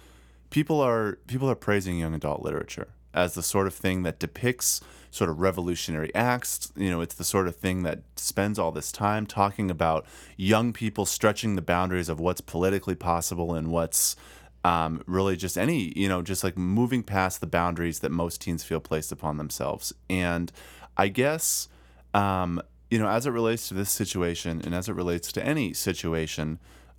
[0.51, 4.81] people are people are praising young adult literature as the sort of thing that depicts
[5.11, 6.73] sort of revolutionary acts.
[6.77, 10.73] You know, it's the sort of thing that spends all this time talking about young
[10.73, 14.17] people stretching the boundaries of what's politically possible and what's
[14.65, 18.65] um, really just any, you know, just like moving past the boundaries that most teens
[18.65, 19.95] feel placed upon themselves.
[20.11, 20.53] And
[20.97, 21.69] I guess,
[22.13, 25.73] um, you know, as it relates to this situation and as it relates to any
[25.73, 26.59] situation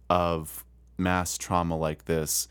[0.10, 0.64] of
[0.98, 2.48] mass trauma like this,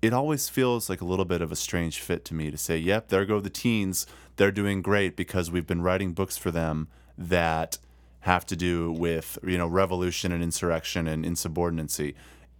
[0.00, 2.76] it always feels like a little bit of a strange fit to me to say,
[2.76, 4.06] yep, there go the teens.
[4.36, 7.78] They're doing great because we've been writing books for them that
[8.20, 12.14] have to do with, you know, revolution and insurrection and insubordinacy.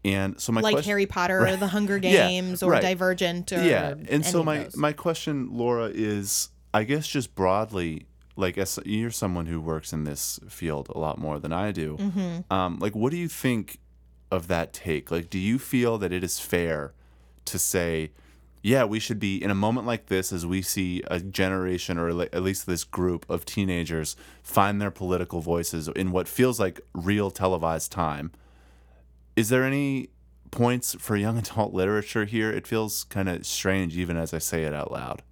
[0.05, 2.83] And so my like question, Harry Potter or the Hunger Yeah, Games or right.
[2.83, 8.57] Divergent or yeah and so my my question laura is i guess just broadly like
[8.59, 12.53] as you're someone who works in this field a lot more than i do Mm-hmm.
[12.53, 13.79] um, like what do you think
[14.31, 16.95] of that take like do you feel that it is fair
[17.45, 18.11] to say
[18.63, 22.09] yeah we should be in a moment like this as we see a generation or
[22.23, 27.31] at least this group of teenagers find their political voices in what feels like real
[27.31, 28.33] televised time
[29.37, 30.09] is there any
[30.51, 32.51] points for young adult literature here?
[32.51, 35.23] It feels kind of strange even as I say it out loud.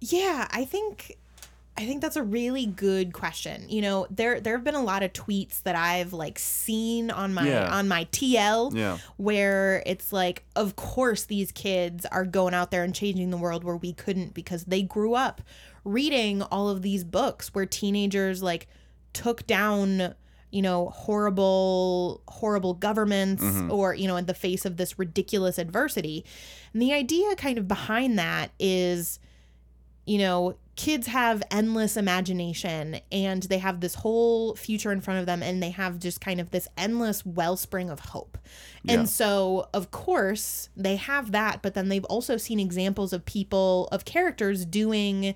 [0.00, 1.16] Yeah, I think
[1.78, 3.68] I think that's a really good question.
[3.68, 7.34] You know, there there have been a lot of tweets that I've like seen on
[7.34, 7.68] my Yeah.
[7.76, 8.98] on my TL Yeah.
[9.18, 13.62] where it's like of course these kids are going out there and changing the world
[13.62, 15.42] where we couldn't because they grew up
[15.84, 18.66] reading all of these books where teenagers like
[19.12, 20.14] took down
[20.50, 23.70] you know horrible horrible governments mm-hmm.
[23.70, 26.24] or you know in the face of this ridiculous adversity
[26.72, 29.18] and the idea kind of behind that is
[30.06, 35.26] you know, kids have endless imagination and they have this whole future in front of
[35.26, 38.38] them and they have just kind of this endless wellspring of hope.
[38.84, 38.94] Yeah.
[38.94, 43.88] And so, of course, they have that, but then they've also seen examples of people,
[43.90, 45.34] of characters doing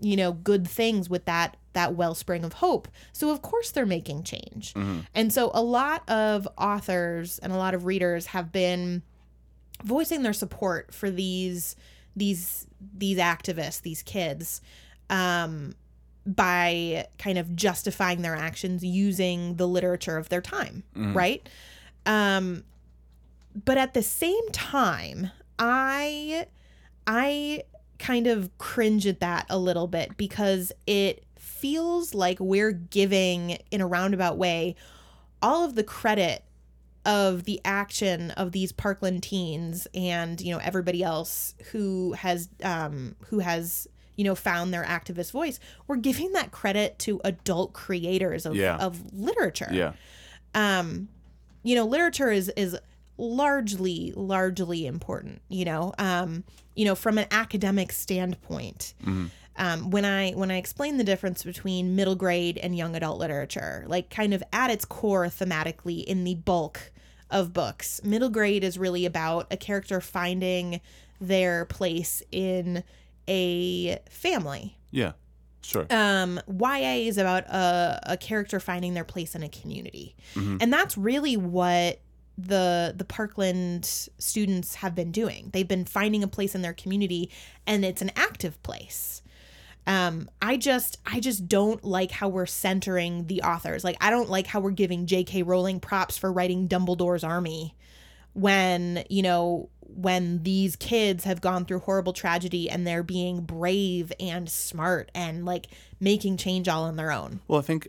[0.00, 4.22] you know good things with that that wellspring of hope so of course they're making
[4.22, 5.00] change mm-hmm.
[5.12, 9.02] and so a lot of authors and a lot of readers have been
[9.82, 11.74] voicing their support for these
[12.18, 14.60] these these activists these kids
[15.10, 15.74] um
[16.26, 20.82] by kind of justifying their actions using the literature of their time
[21.14, 21.48] right?
[22.06, 22.64] Um
[23.64, 26.46] but at the same time i
[27.06, 27.62] i
[27.98, 33.80] kind of cringe at that a little bit because it feels like we're giving in
[33.80, 34.76] a roundabout way
[35.42, 36.44] all of the credit
[37.06, 43.14] of the action of these Parkland teens and you know everybody else who has um
[43.28, 48.44] who has you know found their activist voice we're giving that credit to adult creators
[48.46, 48.76] of, Yeah.
[48.76, 49.92] of literature Yeah.
[50.54, 51.08] um
[51.62, 52.76] you know literature is is
[53.16, 58.94] largely largely important you know um you know from an academic standpoint
[59.58, 63.84] um, when I when I explain the difference between middle grade and young adult literature,
[63.88, 66.92] like kind of at its core thematically in the bulk
[67.30, 70.80] of books, middle grade is really about a character finding
[71.20, 72.84] their place in
[73.26, 74.78] a family.
[74.92, 75.12] Yeah.
[75.60, 75.86] Sure.
[75.90, 80.14] Um, YA is about a, a character finding their place in a community,
[80.60, 82.00] and that's really what
[82.38, 85.50] the the Parkland students have been doing.
[85.52, 87.28] They've been finding a place in their community,
[87.66, 89.20] and it's an active place
[89.88, 94.30] um i just i just don't like how we're centering the authors like i don't
[94.30, 97.74] like how we're giving jk rowling props for writing dumbledore's army
[98.34, 104.12] when you know when these kids have gone through horrible tragedy and they're being brave
[104.20, 105.66] and smart and like
[105.98, 107.88] making change all on their own Well, I think,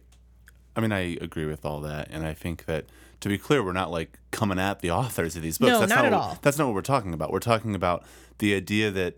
[0.75, 2.85] I mean, I agree with all that, and I think that
[3.19, 5.71] to be clear, we're not like coming at the authors of these books.
[5.71, 6.37] No, that's not at all.
[6.41, 7.33] That's not what we're talking about.
[7.33, 8.05] We're talking about
[8.37, 9.15] the idea that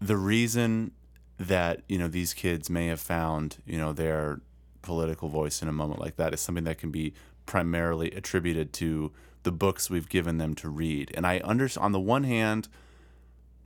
[0.00, 0.92] the reason
[1.38, 4.40] that you know these kids may have found you know their
[4.82, 7.12] political voice in a moment like that is something that can be
[7.44, 11.12] primarily attributed to the books we've given them to read.
[11.14, 12.68] And I under on the one hand,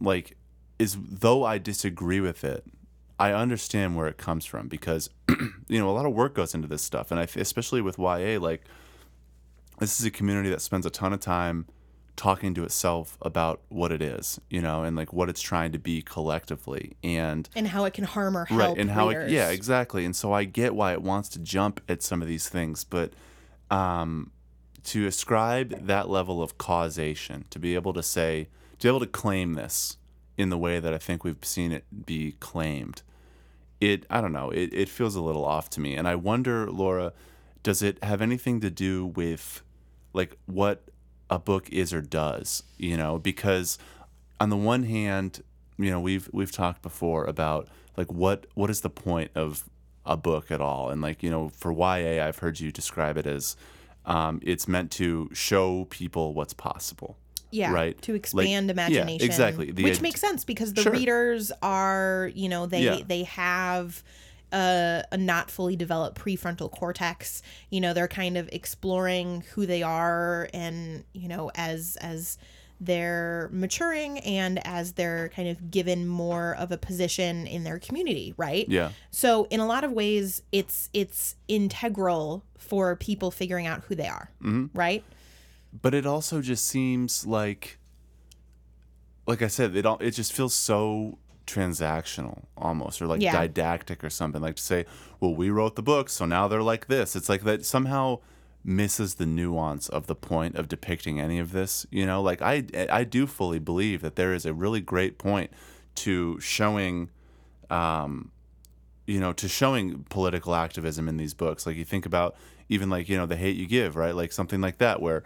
[0.00, 0.36] like
[0.78, 2.64] is though I disagree with it,
[3.18, 6.68] I understand where it comes from because you know a lot of work goes into
[6.68, 8.64] this stuff, and I especially with YA, like
[9.78, 11.66] this is a community that spends a ton of time
[12.20, 15.78] talking to itself about what it is, you know, and like what it's trying to
[15.78, 19.48] be collectively, and and how it can harm or help right and how it, yeah
[19.48, 22.84] exactly and so i get why it wants to jump at some of these things
[22.84, 23.12] but
[23.70, 24.30] um
[24.82, 29.06] to ascribe that level of causation to be able to say to be able to
[29.06, 29.96] claim this
[30.36, 33.02] in the way that i think we've seen it be claimed
[33.80, 36.70] it i don't know it, it feels a little off to me and i wonder
[36.70, 37.12] laura
[37.62, 39.62] does it have anything to do with
[40.12, 40.82] like what
[41.30, 43.78] a book is or does you know because
[44.40, 45.42] on the one hand
[45.78, 49.64] you know we've we've talked before about like what what is the point of
[50.04, 53.26] a book at all and like you know for YA I've heard you describe it
[53.26, 53.56] as
[54.06, 57.16] um, it's meant to show people what's possible
[57.52, 58.00] yeah, right?
[58.02, 59.24] to Like- expand yeah, imagination.
[59.26, 59.70] exactly.
[59.72, 60.92] The which id- makes sense because the Sure.
[60.92, 63.00] readers are, you know, they Yeah.
[63.06, 64.02] they have
[64.52, 67.42] a, a not fully developed prefrontal cortex.
[67.70, 72.38] You know, they're kind of exploring who they are, and you know, as as
[72.82, 78.32] they're maturing and as they're kind of given more of a position in their community,
[78.38, 78.66] right?
[78.70, 78.92] Yeah.
[79.10, 84.08] So in a lot of ways, it's it's integral for people figuring out who they
[84.08, 84.76] are, Mm-hmm.
[84.78, 85.04] right?
[85.82, 87.78] but it also just seems like
[89.26, 91.16] like i said it all it just feels so
[91.54, 93.32] transactional almost or like Yeah.
[93.32, 94.40] didactic or something.
[94.42, 94.84] Like to say
[95.20, 97.16] well we wrote the book so now they're like this.
[97.16, 98.18] It's like that somehow
[98.62, 102.20] misses the nuance of the point of depicting any of this you know?
[102.22, 105.50] Like i i do fully believe that there is a really great point
[105.96, 107.08] to showing
[107.70, 108.30] um
[109.06, 111.66] you know to showing political activism in these books.
[111.66, 112.36] Like you think about
[112.68, 114.14] even like you know the hate you give right?
[114.14, 115.22] Like something like that where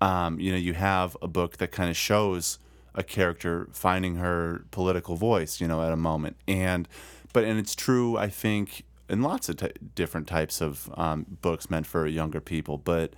[0.00, 2.58] um you know you have a book that kind of shows
[2.98, 6.88] a character finding her political voice you know at a moment and
[7.32, 11.70] but and it's true i think in lots of t- different types of um, books
[11.70, 13.14] meant for younger people but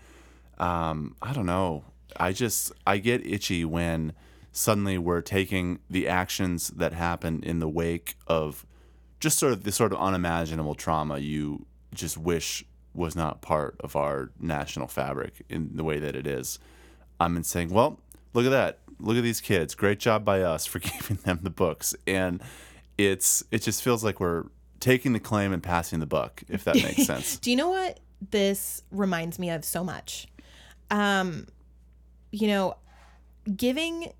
[0.61, 1.85] um, I don't know.
[2.17, 4.13] I just I get itchy when
[4.53, 8.67] suddenly we're taking the actions that happen in the wake of
[9.21, 12.65] just sort of the sort of unimaginable trauma you just wish
[12.95, 16.59] was not part of our national fabric in the way that it is.
[17.19, 18.01] I'm in saying, well,
[18.35, 18.80] look at that.
[19.01, 19.75] Look at these kids.
[19.75, 21.95] Great job by us for giving them the books.
[22.07, 22.43] And
[22.99, 24.45] it's it just feels like we're
[24.79, 27.39] taking the claim and passing the buck, if that makes sense.
[27.39, 30.27] Do you know what this reminds me of so much?
[30.91, 31.47] Um,
[32.33, 32.77] you know,
[33.57, 34.13] giving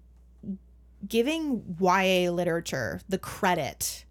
[1.07, 4.05] giving YA literature the credit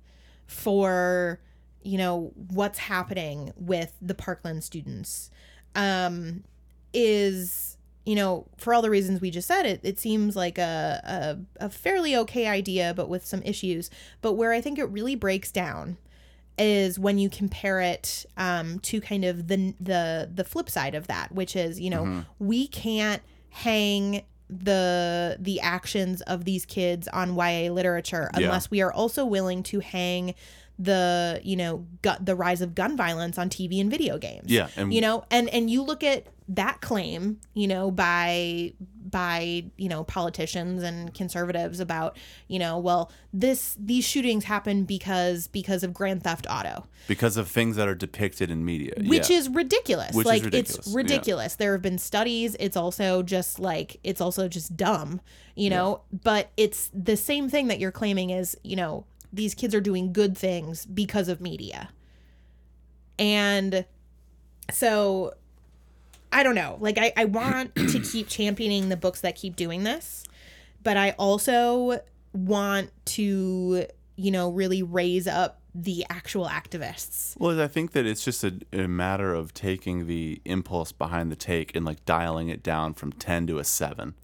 [0.47, 1.39] for
[1.83, 5.29] you know what's happening with the Parkland students
[5.75, 6.43] um,
[6.93, 7.77] is
[8.09, 11.65] you know for all the reasons we just said it it seems like a, a
[11.67, 13.83] a fairly okay idea but with some issues
[14.21, 15.97] but where I think it really breaks down
[16.57, 21.07] is when you compare it um, to kind of the the the flip side of
[21.07, 22.03] that, which is you know
[22.39, 23.21] we can't
[23.65, 28.45] hang the the actions of these kids on YA literature Yeah.
[28.47, 30.33] unless we are also willing to hang
[30.77, 34.45] the you know gu- the rise of gun violence on TV and video games.
[34.51, 38.73] Yeah, and- you know, and and you look at that claim, you know, by
[39.09, 45.47] by you know politicians and conservatives about you know well this these shootings happen because
[45.47, 48.93] because of Grand Theft Auto Because of things that are depicted in media.
[48.97, 49.37] which yeah.
[49.37, 50.15] is ridiculous.
[50.15, 50.97] Which is like ridiculous, it's yeah.
[50.97, 51.55] ridiculous.
[51.55, 52.55] There have been studies.
[52.59, 55.21] It's also just like it's also just dumb,
[55.55, 56.01] you know.
[56.11, 60.11] But it's the same thing that you're claiming is you know these kids are doing
[60.11, 61.89] good things because of media,
[63.19, 63.85] and
[64.71, 65.33] so
[66.31, 66.77] I don't know.
[66.79, 70.25] Like I I want to keep championing the books that keep doing this,
[70.83, 72.01] but I also
[72.33, 77.39] want to you know really raise up the actual activists.
[77.39, 81.35] Well, I think that it's just a, a matter of taking the impulse behind the
[81.35, 84.15] take and like dialing it down from 10 to a 7.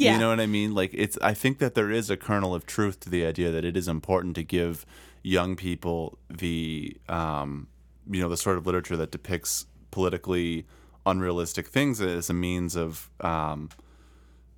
[0.00, 0.14] Yeah.
[0.14, 0.74] You know what I mean?
[0.74, 3.66] Like it's I think that there is a kernel of truth to the idea that
[3.66, 4.86] it is important to give
[5.22, 7.68] young people the um
[8.10, 10.66] you know the sort of literature that depicts politically
[11.06, 13.68] unrealistic things as a means of um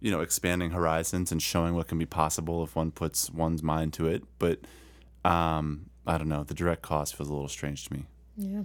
[0.00, 3.92] you know expanding horizons and showing what can be possible if one puts one's mind
[3.92, 4.58] to it but
[5.24, 8.04] um i don't know the direct cost feels a little strange to me
[8.36, 8.62] Yeah.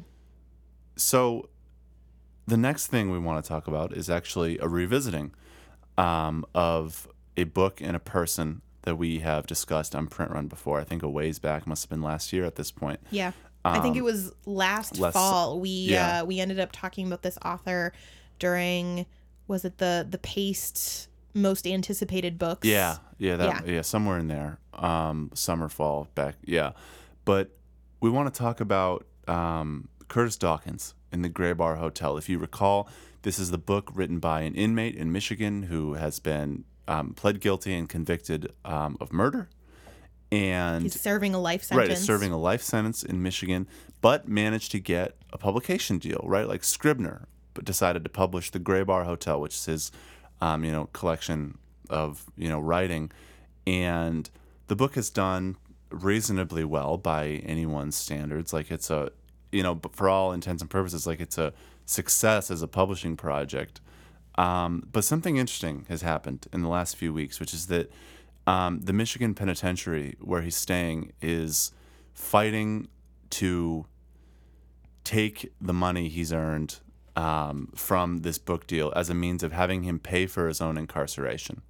[0.95, 1.49] so
[2.47, 5.33] the next thing we want to talk about is actually a revisiting
[5.97, 10.79] um, of a book and a person that we have discussed on print run before
[10.79, 13.33] i think a ways back must have been last year at this point Yeah.
[13.73, 15.59] I think it was last Um, last- fall.
[15.59, 16.21] We yeah.
[16.21, 17.93] uh, we ended up talking about this author
[18.39, 19.05] during
[19.47, 22.67] was it the the Paste most anticipated books?
[22.67, 23.73] Yeah, yeah, that, Yeah.
[23.75, 26.71] yeah, somewhere in there, um, summer, fall, back, yeah.
[27.25, 27.55] But
[28.01, 32.17] we want to talk about um, Curtis Dawkins in the Graybar Hotel.
[32.17, 32.89] If you recall,
[33.21, 37.39] this is the book written by an inmate in Michigan who has been um, pled
[37.41, 39.49] guilty and convicted um, of murder,
[40.31, 41.89] and He's serving a life sentence.
[41.89, 43.67] Right, is serving a life sentence in Michigan,
[44.01, 46.47] but managed to get a publication deal, right?
[46.47, 49.91] Like Scribner, but decided to publish the Graybar Hotel, which is his,
[50.41, 51.57] um, you know, collection
[51.89, 53.11] of you know writing,
[53.65, 54.29] and
[54.67, 55.55] the book has done
[55.89, 58.53] reasonably well by anyone's standards.
[58.53, 59.11] Like it's a,
[59.51, 61.53] you know, but for all intents and purposes, like it's a
[61.85, 63.79] success as a publishing project.
[64.37, 67.91] Um, but something interesting has happened in the last few weeks, which is that
[68.47, 71.73] um, the Michigan penitentiary where he's staying is
[72.13, 72.87] fighting
[73.29, 73.85] to
[75.03, 76.79] take the money he's earned
[77.15, 80.77] um, from this book deal as a means of having him pay for his own
[80.77, 81.61] incarceration.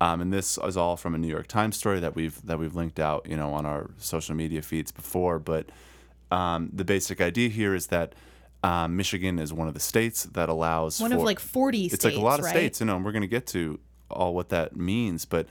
[0.00, 2.74] Um, and this is all from a New York Times story that we've that we've
[2.74, 5.38] linked out, you know, on our social media feeds before.
[5.38, 5.70] But
[6.30, 8.14] um, the basic idea here is that
[8.62, 11.94] um, Michigan is one of the states that allows One for, of like 40 states.
[11.94, 12.50] it's like a lot of right?
[12.50, 13.78] states, you know, and we're going to get to
[14.10, 15.46] all what that means, but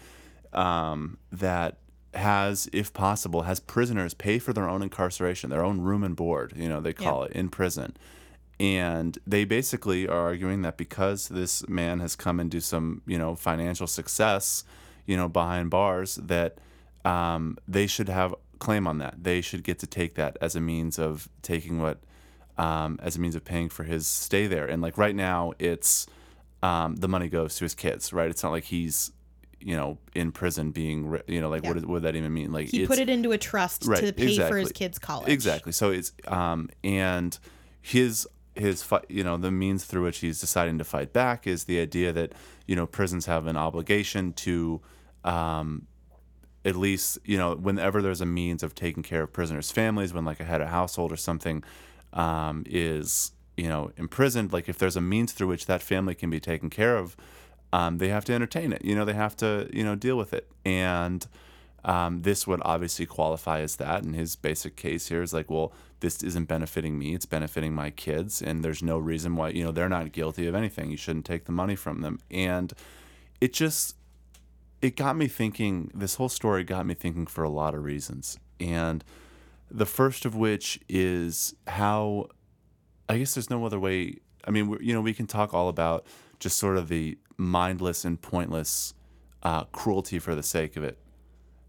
[0.56, 1.78] um, that
[2.14, 6.54] has, if possible, has prisoners pay for their own incarceration, their own room and board,
[6.56, 7.96] you know, they call it in prison.
[8.60, 13.36] And they basically are arguing that because this man has come into some, you know,
[13.36, 14.64] financial success,
[15.06, 16.60] you know, behind bars, that
[17.04, 19.24] um, they should have claim on that.
[19.24, 22.00] They should get to take that as a means of taking what,
[22.58, 24.68] um, as a means of paying for his stay there.
[24.68, 26.06] And like right now, it's
[26.62, 28.30] um, the money goes to his kids, right?
[28.30, 29.12] It's not like he's,
[29.66, 31.82] you know, in prison being, you know, like what, Yeah.
[31.82, 32.52] what would that even mean?
[32.52, 35.30] Like He put it into a trust Right, to pay for his kids' college.
[35.32, 35.72] Exactly.
[35.72, 37.38] So it's um and
[37.82, 41.64] his his fi- you know the means through which he's deciding to fight back is
[41.64, 42.34] the idea that
[42.68, 44.80] you know prisons have an obligation to
[45.24, 45.88] um
[46.66, 50.24] at least you know whenever there's a means of taking care of prisoners' families when
[50.26, 51.64] like a head of household or something
[52.14, 56.30] um is you know imprisoned like if there's a means through which that family can
[56.30, 57.16] be taken care of
[57.74, 60.34] um, they have to entertain it you know they have to you know deal with
[60.34, 61.28] it and
[61.86, 64.04] um, this would obviously qualify as that.
[64.04, 67.90] And his basic case here is like, well, this isn't benefiting me; it's benefiting my
[67.90, 70.92] kids, and there's no reason why you know they're not guilty of anything.
[70.92, 72.20] You shouldn't take the money from them.
[72.32, 72.74] And
[73.42, 73.96] it just
[74.82, 75.92] it got me thinking.
[75.94, 79.04] This whole story got me thinking for a lot of reasons, and
[79.70, 82.28] the first of which is how
[83.10, 84.18] I guess there's no other way.
[84.46, 86.06] I mean, you know, we can talk all about
[86.40, 88.94] just sort of the mindless and pointless
[89.42, 90.98] uh, cruelty for the sake of it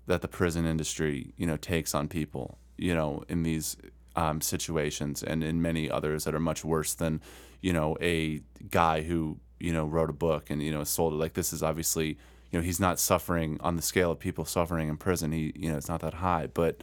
[0.06, 3.76] that the prison industry, you know, takes on people, you know, in these
[4.16, 7.20] um, situations and in many others that are much worse than,
[7.62, 8.40] you know, a
[8.70, 11.16] guy who, you know, wrote a book and, you know, sold it.
[11.16, 12.18] Like this is obviously,
[12.50, 15.32] you know, he's not suffering on the scale of people suffering in prison.
[15.32, 16.80] He, you know, it's not that high, but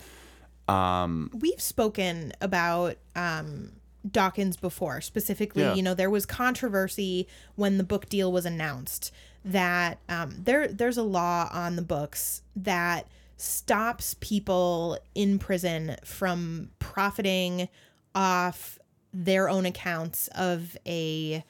[1.34, 3.74] We've spoken about um,
[4.10, 5.02] Dawkins before.
[5.02, 5.74] Specifically, Yeah.
[5.74, 9.12] you know, there was controversy when the book deal was announced
[9.44, 16.70] that um, there there's a law on the books that stops people in prison from
[16.78, 17.68] profiting
[18.14, 18.78] off
[19.14, 21.44] their own accounts of a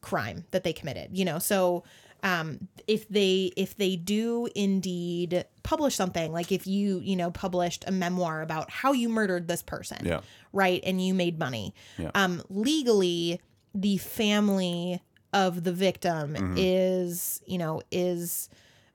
[0.00, 1.82] crime that they committed you know so
[2.22, 7.84] um if they if they do indeed publish something like if you you know published
[7.86, 10.20] a memoir about how you murdered this person Yeah.
[10.52, 12.10] right and you made money Yeah.
[12.14, 13.40] um legally
[13.74, 15.00] the family
[15.32, 16.54] of the victim Mm-hmm.
[16.56, 18.48] is you know is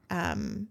[0.09, 0.67] um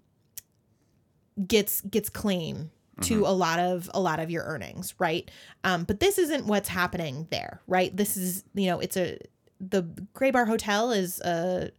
[1.46, 3.24] gets gets claim to Mm-hmm.
[3.24, 5.28] a lot of a lot of your earnings right
[5.64, 9.18] um but this isn't what's happening there right this is you know it's a
[9.60, 9.82] the
[10.14, 11.70] graybar hotel is a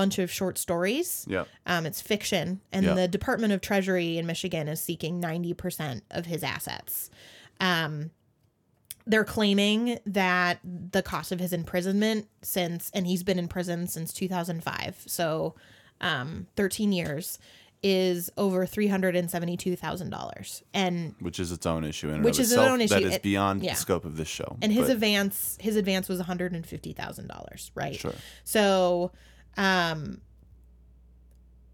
[0.00, 2.94] bunch of short stories yeah, um, it's fiction, and Yeah.
[2.94, 7.10] the Department of Treasury in Michigan is seeking 90% of his assets.
[7.60, 8.10] Um,
[9.06, 14.12] they're claiming that the cost of his imprisonment since, and he's been in prison since
[14.12, 15.54] 2005, so
[16.00, 17.38] um, 13 years,
[17.82, 20.62] is over $372,000.
[20.74, 22.94] And which is its own issue in and Which is its own issue.
[22.94, 23.72] that is It- beyond yeah.
[23.72, 24.56] the scope of this show.
[24.62, 27.96] and his But- advance his advance was $150,000, right?
[27.96, 28.14] Sure.
[28.44, 29.12] So,
[29.56, 30.20] um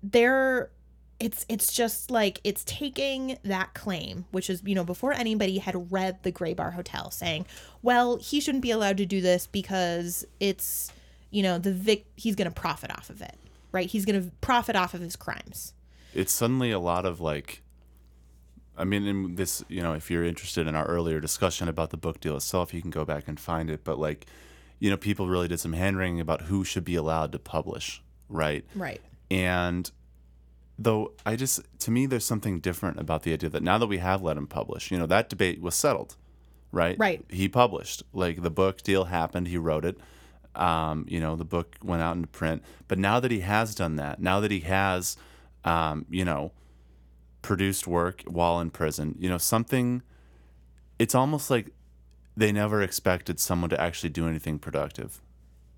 [0.03, 0.71] there
[1.19, 5.91] it's it's just like it's taking that claim, which is, you know, before anybody had
[5.91, 7.47] read the Graybar Hotel saying,
[7.83, 10.93] well, he shouldn't be allowed to do this because it's,
[11.31, 13.35] you know, the vic he's going to profit off of it.
[13.73, 13.89] Right?
[13.89, 15.73] He's going to profit off of his crimes.
[16.15, 17.63] it's suddenly a lot of like
[18.79, 21.97] i mean in this you know if you're interested in our earlier discussion about the
[21.97, 24.27] book deal itself you can go back and find it but like
[24.79, 28.03] you know people really did some hand wringing about who should be allowed to publish
[28.29, 28.65] right?
[28.75, 29.01] Right.
[29.31, 29.91] and
[30.79, 33.99] though i just to me there's something different about the idea that now that we
[33.99, 36.17] have let him publish you know that debate was settled
[36.73, 36.97] right?
[36.99, 37.25] Right.
[37.29, 38.03] he published.
[38.13, 39.49] Like the book deal happened.
[39.49, 39.99] He wrote it.
[40.55, 42.63] Um, you know the book went out into print.
[42.89, 45.17] But now that he has done that now that he has
[45.65, 46.53] um, you know
[47.43, 50.03] produced work while in prison you know something
[50.99, 51.71] it's almost like
[52.37, 55.23] they never expected someone to actually do anything productive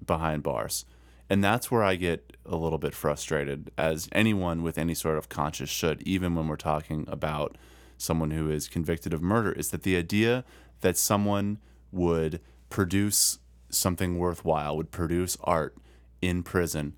[0.05, 0.85] behind bars.
[1.31, 5.29] And that's where i get a little bit frustrated as anyone with any sort of
[5.29, 7.57] conscience should even when we're talking about
[7.99, 10.45] someone who is convicted of murder is that the idea
[10.81, 11.59] that someone
[11.93, 12.41] would
[12.71, 13.39] produce
[13.69, 15.77] something worthwhile would produce art
[16.23, 16.95] in prison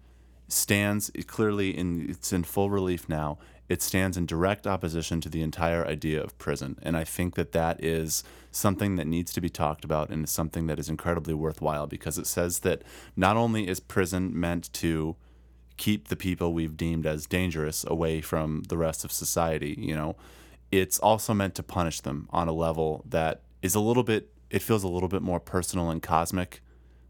[0.46, 3.38] stands clearly in it's in full relief now
[3.70, 7.52] it stands in direct opposition to the entire idea of prison and i think that
[7.52, 11.32] that is something that needs to be talked about and is something that is incredibly
[11.32, 12.82] worthwhile because it says that
[13.16, 15.16] not only is prison meant to
[15.80, 19.74] keep the people we've deemed as dangerous away from the rest of society.
[19.78, 20.14] You know,
[20.70, 24.30] it's also meant to punish them on a level that is a little bit.
[24.50, 26.60] It feels a little bit more personal and cosmic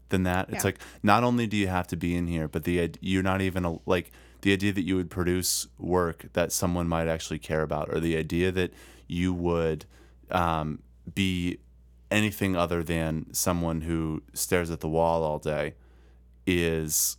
[0.07, 0.49] than that.
[0.49, 3.41] It's like not only do you have to be in here, but the you're not
[3.41, 4.09] even a, like
[4.41, 8.17] the idea that you would produce work that someone might actually care about, or the
[8.17, 8.73] idea that
[9.07, 9.85] you would
[10.31, 10.81] um,
[11.13, 11.59] be
[12.09, 15.75] anything other than someone who stares at the wall all day
[16.45, 17.17] is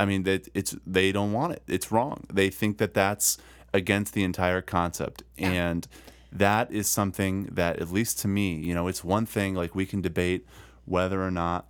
[0.00, 1.62] I mean that it's they don't want it.
[1.68, 2.24] It's wrong.
[2.32, 3.38] They think that that's
[3.72, 5.22] against the entire concept.
[5.38, 5.86] And
[6.30, 9.86] that is something that at least to me, you know, it's one thing like we
[9.86, 10.46] can debate
[10.84, 11.66] whether or not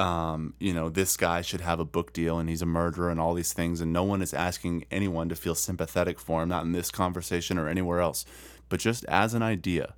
[0.00, 3.20] um, you know, this guy should have a book deal and he's a murderer and
[3.20, 3.80] all these things.
[3.80, 7.58] And no one is asking anyone to feel sympathetic for him, not in this conversation
[7.58, 8.24] or anywhere else.
[8.70, 9.94] But just as an idea,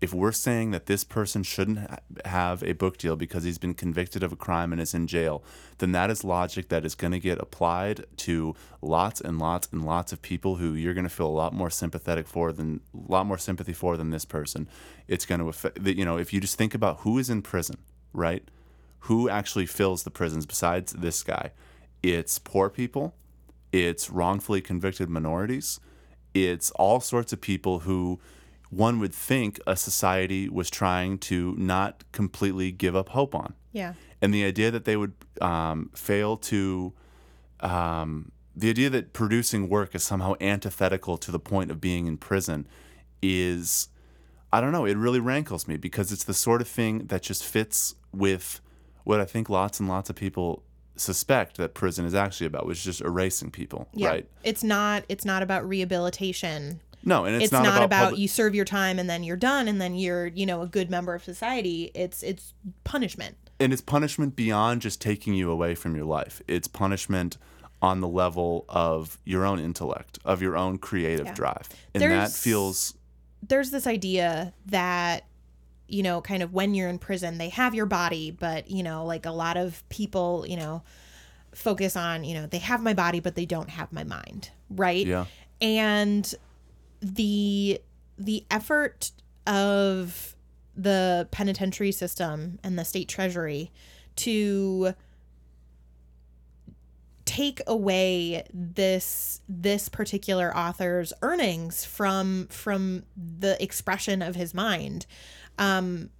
[0.00, 3.74] if we're saying that this person shouldn't ha- have a book deal because he's been
[3.74, 5.42] convicted of a crime and is in jail,
[5.78, 9.86] then that is logic that is going to get applied to lots and lots and
[9.86, 13.10] lots of people who you're going to feel a lot more sympathetic for than a
[13.10, 14.68] lot more sympathy for than this person.
[15.08, 17.78] It's going to affect, you know, if you just think about who is in prison,
[18.12, 18.42] right?
[19.00, 21.52] Who actually fills the prisons besides this guy?
[22.02, 23.14] It's poor people,
[23.72, 25.80] it's wrongfully convicted minorities,
[26.34, 28.20] it's all sorts of people who
[28.70, 33.54] one would think a society was trying to not completely give up hope on.
[33.72, 33.94] Yeah.
[34.22, 36.92] And the idea that they would um, fail to,
[37.60, 42.16] um, the idea that producing work is somehow antithetical to the point of being in
[42.16, 42.66] prison
[43.22, 43.88] is,
[44.52, 47.44] I don't know, it really rankles me because it's the sort of thing that just
[47.44, 48.60] fits with
[49.04, 50.62] what I think lots and lots of people
[50.96, 54.08] suspect that prison is actually about, which is just erasing people, Yeah.
[54.08, 54.28] right?
[54.44, 56.80] It's not it's not about rehabilitation.
[57.02, 59.68] No, and it's, It's, not, about, public- you serve your time and then you're done
[59.68, 61.90] and then you're, you know, a good member of society.
[61.94, 62.52] It's it's
[62.84, 63.36] punishment.
[63.58, 66.42] and it's punishment beyond just taking you away from your life.
[66.46, 67.38] It's punishment
[67.82, 71.34] on the level of your own intellect, of your own creative Yeah.
[71.34, 71.68] drive.
[71.94, 72.94] And that feels
[73.42, 75.24] there's this idea that
[75.92, 79.04] you know kind of when you're in prison they have your body but you know
[79.04, 80.82] like a lot of people you know
[81.54, 85.06] focus on you know they have my body but they don't have my mind right
[85.06, 85.24] yeah.
[85.60, 86.34] and
[87.00, 87.80] the
[88.18, 89.10] the effort
[89.46, 90.36] of
[90.76, 93.70] the penitentiary system and the state treasury
[94.16, 94.94] to
[97.30, 105.06] take away this this particular author's earnings from from the expression of his mind
[105.56, 106.10] um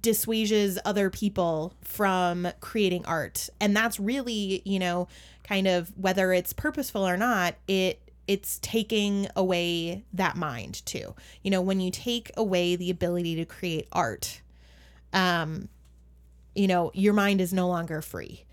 [0.00, 3.48] dissuages other people from creating art.
[3.60, 5.08] And that's really you know
[5.42, 11.16] kind of whether it's purposeful or not it it's taking away that mind too.
[11.42, 14.42] You know when you take away the ability to create art
[15.12, 15.68] um
[16.54, 18.45] you know your mind is no longer free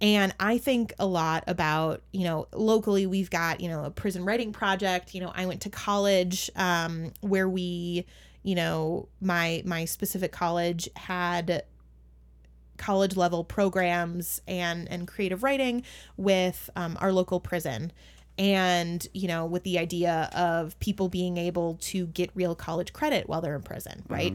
[0.00, 4.24] and I think a lot about, you know, locally we've got, you know, a prison
[4.24, 5.14] writing project.
[5.14, 8.04] You know, I went to college um, where we,
[8.42, 11.64] you know, my my specific college had
[12.76, 15.82] college level programs and and creative writing
[16.18, 17.90] with um, our local prison.
[18.38, 23.30] And you know with the idea of people being able to get real college credit
[23.30, 24.32] while they're in prison right?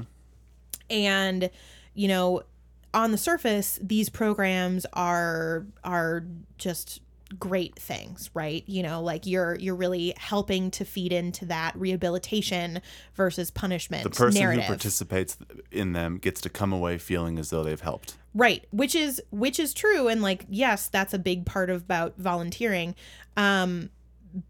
[0.90, 1.52] And
[1.94, 2.42] you know
[2.94, 6.24] on the surface these programs are are
[6.58, 7.02] just
[7.40, 12.82] great things right you know like you're you're really helping to feed into that rehabilitation
[13.16, 15.38] versus punishment The person narrative who participates
[15.72, 18.18] in them gets to come away feeling as though they've helped.
[18.36, 22.18] right which is which is true and like yes that's a big part of about
[22.18, 22.96] volunteering
[23.38, 23.90] um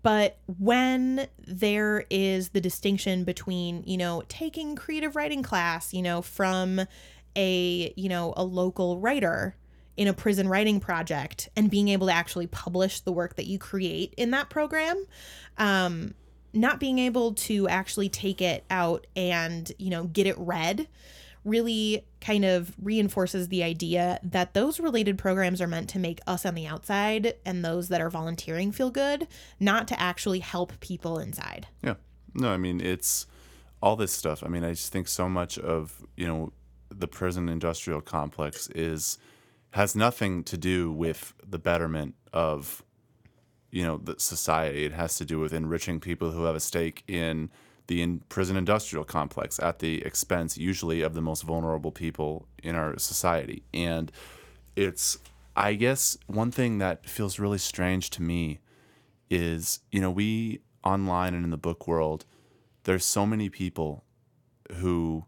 [0.03, 6.21] but when there is the distinction between you know taking creative writing class you know
[6.21, 6.81] from
[7.35, 9.55] a you know a local writer
[9.97, 13.59] in a prison writing project and being able to actually publish the work that you
[13.59, 15.05] create in that program
[15.57, 16.13] um
[16.53, 20.87] not being able to actually take it out and you know get it read
[21.43, 26.45] really kind of reinforces the idea that those related programs are meant to make us
[26.45, 29.27] on the outside and those that are volunteering feel good,
[29.59, 31.67] not to actually help people inside.
[31.81, 31.95] Yeah.
[32.33, 33.25] No, I mean it's
[33.81, 34.43] all this stuff.
[34.43, 36.53] I mean, I just think so much of, you know,
[37.01, 39.17] the prison industrial complex is
[39.71, 42.83] has nothing to do with the betterment of
[43.71, 44.85] you know, the society.
[44.85, 47.49] It has to do with enriching people who have a stake in
[47.87, 52.75] the in prison industrial complex at the expense usually of the most vulnerable people in
[52.75, 53.63] our society.
[53.73, 54.11] And
[54.75, 55.17] it's
[55.55, 58.59] I guess one thing that feels really strange to me
[59.29, 62.25] is, you know, we online and in the book world,
[62.83, 64.03] there's so many people
[64.75, 65.25] who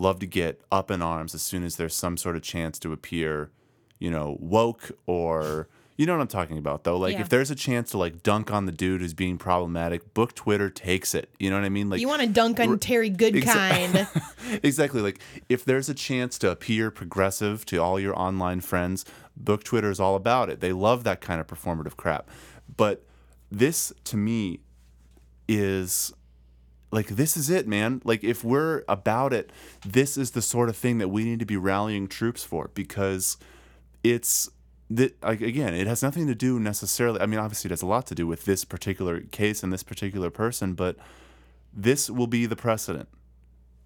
[0.00, 2.92] love to get up in arms as soon as there's some sort of chance to
[2.92, 3.50] appear,
[3.98, 6.96] you know, woke or, You know what I'm talking about, though.
[6.96, 7.20] Like, Yeah.
[7.20, 10.70] if there's a chance to like dunk on the dude who's being problematic, book Twitter
[10.70, 11.28] takes it.
[11.38, 11.90] You know what I mean?
[11.90, 14.08] Like, You want to dunk on Terry Goodkind.
[14.62, 15.02] exactly.
[15.02, 15.20] Like,
[15.50, 19.04] if there's a chance to appear progressive to all your online friends,
[19.36, 20.60] book Twitter is all about it.
[20.60, 22.30] They love that kind of performative crap.
[22.74, 23.04] But
[23.50, 24.60] this, to me,
[25.46, 26.14] is
[26.90, 28.02] like this is it man.
[28.04, 29.50] Like if we're about it
[29.84, 33.36] this is the sort of thing that we need to be rallying troops for because
[34.02, 34.50] it's
[34.88, 37.86] that like again it has nothing to do necessarily i mean obviously it has a
[37.86, 40.96] lot to do with this particular case and this particular person but
[41.72, 43.08] this will be the precedent.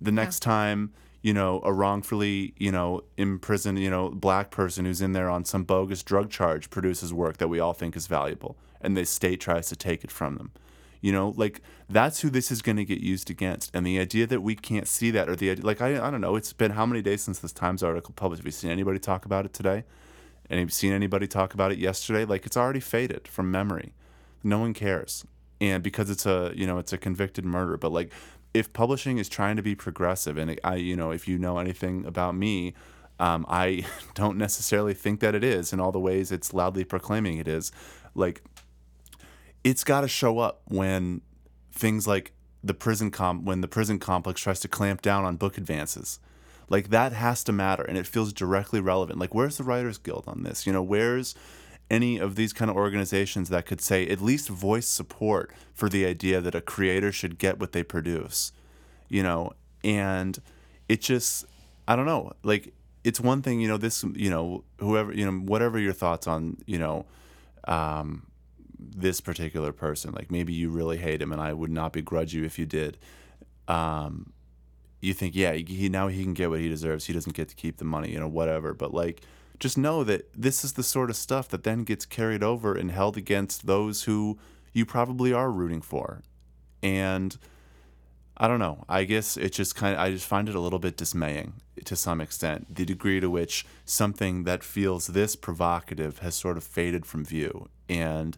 [0.01, 0.93] The next time
[1.23, 5.45] you know a wrongfully you know imprisoned you know black person who's in there on
[5.45, 9.41] some bogus drug charge produces work that we all think is valuable and the state
[9.41, 10.53] tries to take it from them
[11.05, 13.71] you know like that's who this is going to get used against.
[13.75, 16.35] And the idea that we can't see that or the like I, I don't know
[16.35, 18.41] it's been how many days since this times article published?
[18.41, 19.85] Have you seen anybody talk about it today?
[20.49, 22.25] And have you seen anybody talk about it yesterday?
[22.25, 23.93] Like it's already faded from memory.
[24.43, 25.27] No one cares.
[25.61, 28.11] And because it's a you know it's a convicted murder but like
[28.55, 32.07] if publishing is trying to be progressive and i you know if you know anything
[32.07, 32.73] about me
[33.21, 33.85] um, i
[34.15, 37.73] don't necessarily think that it is in all the ways it's loudly proclaiming it is.
[38.15, 38.43] Like
[39.65, 41.23] it's got to show up when
[41.73, 45.59] things like the prison com when the prison complex tries to clamp down on book
[45.59, 46.19] advances.
[46.69, 49.19] Like that has to matter and it feels directly relevant.
[49.19, 50.67] Like where's the writers guild on this?
[50.67, 51.35] You know where's
[51.91, 56.07] any of these kind of organizations that could say at least voice support for the
[56.07, 58.53] idea that a creator should get what they produce
[59.11, 59.53] you know?
[59.85, 60.41] And
[60.89, 61.47] it just
[61.89, 62.73] i don't know like
[63.05, 66.57] it's one thing you know this you know whoever you know whatever your thoughts on
[66.67, 67.05] you know
[67.69, 68.27] um
[68.91, 72.45] this particular person like maybe you really hate him and i would not begrudge you
[72.45, 72.99] if you did.
[73.69, 74.33] Um
[75.01, 77.07] you think yeah he now he can get what he deserves.
[77.07, 78.75] He doesn't get to keep the money you know whatever.
[78.75, 79.23] But like
[79.61, 82.91] just know that this is the sort of stuff that then gets carried over and
[82.91, 84.39] held against those who
[84.73, 86.23] you probably are rooting for.
[86.83, 87.37] And
[88.37, 88.85] i don't know.
[88.89, 91.55] I guess it just kind of i just find it a little bit dismaying
[91.85, 96.65] to some extent the degree to which something that feels this provocative has sort of
[96.65, 97.69] faded from view.
[97.89, 98.37] And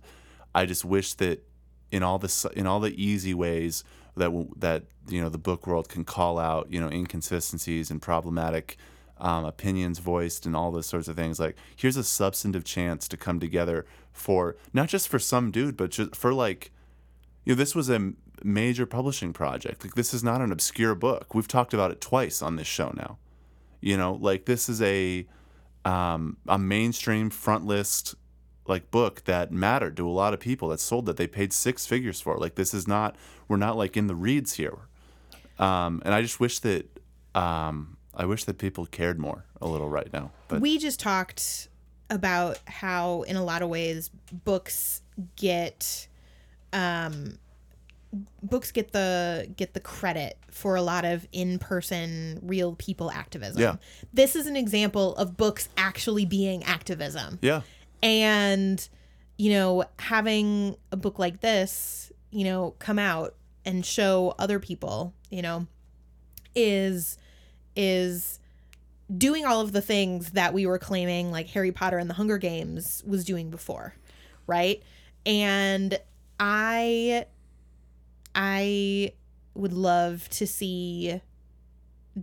[0.56, 1.44] i just wish that
[1.90, 3.84] in all this in all the easy ways
[4.16, 8.76] that that you know the book world can call out you know inconsistencies and problematic
[9.18, 13.16] um, opinions voiced and all those sorts of things like here's a substantive chance to
[13.16, 16.70] come together for not just for some dude but just for like
[17.44, 18.12] you know this was a
[18.44, 19.84] major publishing project.
[19.84, 21.34] Like this is not an obscure book.
[21.34, 23.18] We've talked about it twice on this show now.
[23.80, 25.26] You know like this is a
[25.84, 28.14] um, a mainstream front list
[28.68, 31.86] like book that mattered to a lot of people that sold that they paid six
[31.86, 33.16] figures for like this is not
[33.48, 34.78] we're not like in the reads here
[35.58, 36.86] um, and i just wish that
[37.34, 41.68] um, i wish that people cared more a little right now but we just talked
[42.10, 44.10] about how in a lot of ways
[44.44, 45.02] books
[45.36, 46.06] get
[46.72, 47.38] um
[48.42, 53.60] books get the get the credit for a lot of in-person real people activism.
[53.60, 53.76] Yeah.
[54.14, 57.38] This is an example of books actually being activism.
[57.42, 57.62] yeah
[58.02, 58.86] And
[59.36, 63.34] you know, having a book like this, you know, come out
[63.64, 65.66] and show other people, you know,
[66.54, 67.18] is
[67.74, 68.38] is
[69.16, 72.38] doing all of the things that we were claiming like Harry Potter and the Hunger
[72.38, 73.94] Games was doing before,
[74.46, 74.82] right?
[75.24, 75.98] And
[76.40, 77.26] I
[78.34, 79.12] I
[79.54, 81.20] would love to see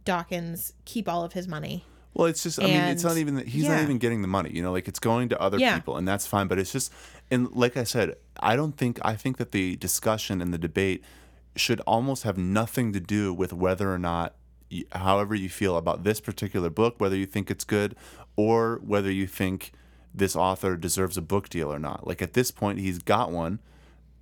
[0.05, 1.85] Dawkins keep all of his money.
[2.13, 4.51] Well, it's just, I mean, it's not even that he's not even getting the money,
[4.53, 5.75] you know, like it's going to other Yeah.
[5.75, 6.47] people and that's fine.
[6.47, 6.93] But it's just,
[7.31, 11.03] and like I said, I don't think, I think that the discussion and the debate
[11.55, 14.35] should almost have nothing to do with whether or not,
[14.91, 17.95] however you feel about this particular book, whether you think it's good
[18.35, 19.71] or whether you think
[20.13, 22.05] this author deserves a book deal or not.
[22.05, 23.59] Like at this point, he's got one.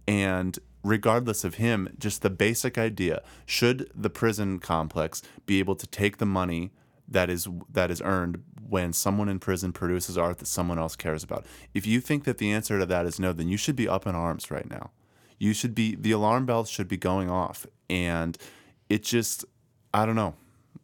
[0.07, 5.87] And regardless of him, just the basic idea should the prison complex be able to
[5.87, 6.71] take the money
[7.11, 11.23] that is that is earned when someone in prison produces art that someone else cares
[11.23, 11.45] about?
[11.73, 14.07] If you think that the answer to that is no, then you should be up
[14.07, 14.91] in arms right now.
[15.37, 18.37] You should be the alarm bells should be going off, and
[18.89, 19.45] it just
[19.93, 20.35] I don't know.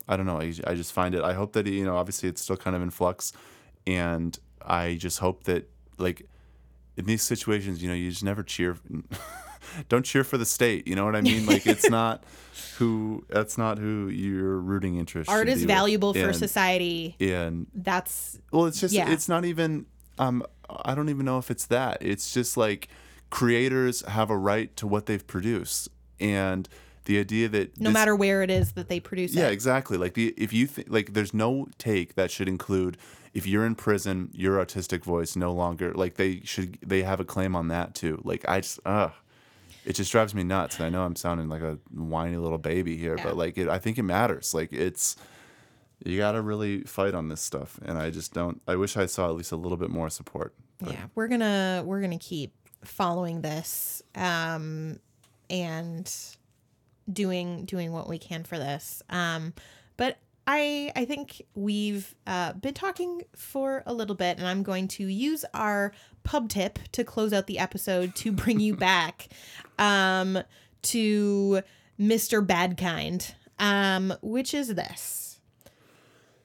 [0.07, 0.39] I don't know.
[0.39, 1.23] I, I just find it.
[1.23, 1.97] I hope that you know.
[1.97, 3.33] Obviously, it's still kind of in flux,
[3.85, 6.27] and I just hope that like
[6.97, 8.77] in these situations, you know, you just never cheer.
[9.89, 10.87] don't cheer for the state.
[10.87, 11.45] You know what I mean?
[11.45, 12.23] Like it's not
[12.77, 13.25] who.
[13.29, 15.29] That's not who your rooting interest.
[15.29, 15.67] Art is be with.
[15.67, 17.15] valuable for And- society.
[17.19, 19.09] And That's well, it's just Yeah.
[19.11, 19.85] it's not even
[20.19, 21.97] um I don't even know if it's that.
[22.01, 22.89] It's just like
[23.29, 25.89] creators have a right to what they've produced
[26.19, 26.67] and
[27.05, 29.51] the idea that no this- matter where it is that they produce yeah it.
[29.53, 32.97] exactly like the if you think like there's no take that should include
[33.33, 37.25] if you're in prison your autistic voice no longer like they should they have a
[37.25, 39.09] claim on that too like i just uh
[39.87, 42.97] it just drives me nuts and i know i'm sounding like a whiny little baby
[42.97, 43.23] here Yeah.
[43.23, 44.53] but like it, i think it matters.
[44.53, 45.15] Like it's
[46.05, 49.29] you gotta really fight on this stuff and i just don't i wish i saw
[49.29, 50.53] at least a little bit more support.
[50.79, 54.99] But yeah we're gonna we're gonna keep following this um
[55.49, 56.13] and
[57.11, 59.01] doing doing what we can for this.
[59.09, 59.53] Um
[59.95, 60.17] but
[60.47, 65.05] i i think we've uh, been talking for a little bit and i'm going to
[65.05, 65.91] use our
[66.23, 69.27] pub tip to close out the episode to bring you back
[69.77, 70.39] um
[70.81, 71.61] to
[71.99, 75.39] mr badkind um which is this.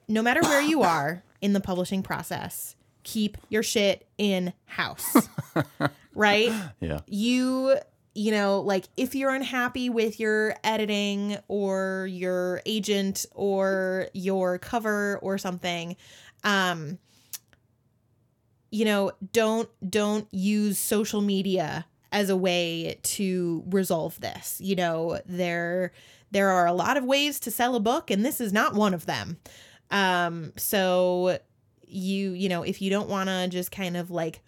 [0.07, 5.27] No matter where you are in the publishing process keep your shit in house.
[6.15, 6.51] Right?
[6.79, 6.99] Yeah.
[7.07, 7.77] You
[8.15, 15.17] you know like if you're unhappy with your editing or your agent or your cover
[15.21, 15.95] or something
[16.43, 16.99] um
[18.73, 24.59] you know don't don't use social media as a way to resolve this.
[24.59, 25.91] You know there
[26.31, 28.93] there are a lot of ways to sell a book and this is not one
[28.95, 29.37] of them.
[29.91, 31.37] Um so
[31.87, 34.41] you you know if you don't want to just kind of like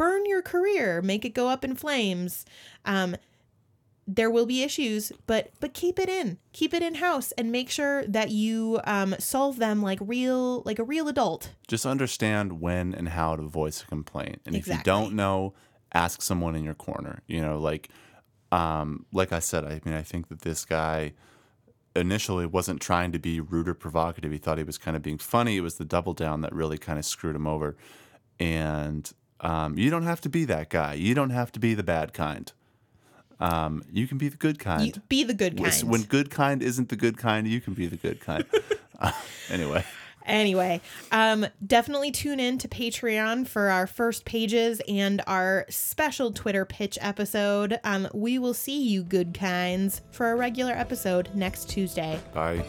[0.00, 2.46] burn your career make it go up in flames
[2.86, 3.14] um
[4.06, 7.68] there will be issues but but keep it in keep it in house and make
[7.68, 11.52] sure that you um solve them like real like a real adult.
[11.68, 15.52] Just understand when and how to voice a complaint and if you don't know
[15.92, 17.90] ask someone in your corner you know like
[18.52, 21.12] um like i said i mean i think that this guy
[21.94, 25.18] initially wasn't trying to be rude or provocative he thought he was kind of being
[25.18, 27.76] funny it was the double down that really kind of screwed him over
[28.38, 30.94] and um, you don't have to be that guy.
[30.94, 32.52] You don't have to be the bad kind.
[33.38, 34.86] Um, you can be the good kind.
[34.86, 35.82] you be the good kind.
[35.84, 38.44] when good kind isn't the good kind you can be the good kind.
[39.02, 39.12] Uh,
[39.48, 39.82] anyway.
[40.26, 40.78] Anyway,
[41.10, 46.98] um, definitely tune in to Patreon for our first pages and our special Twitter pitch
[47.00, 47.80] episode.
[47.82, 52.20] Um, we will see you, good kinds, for a regular episode next Tuesday.
[52.34, 52.62] bye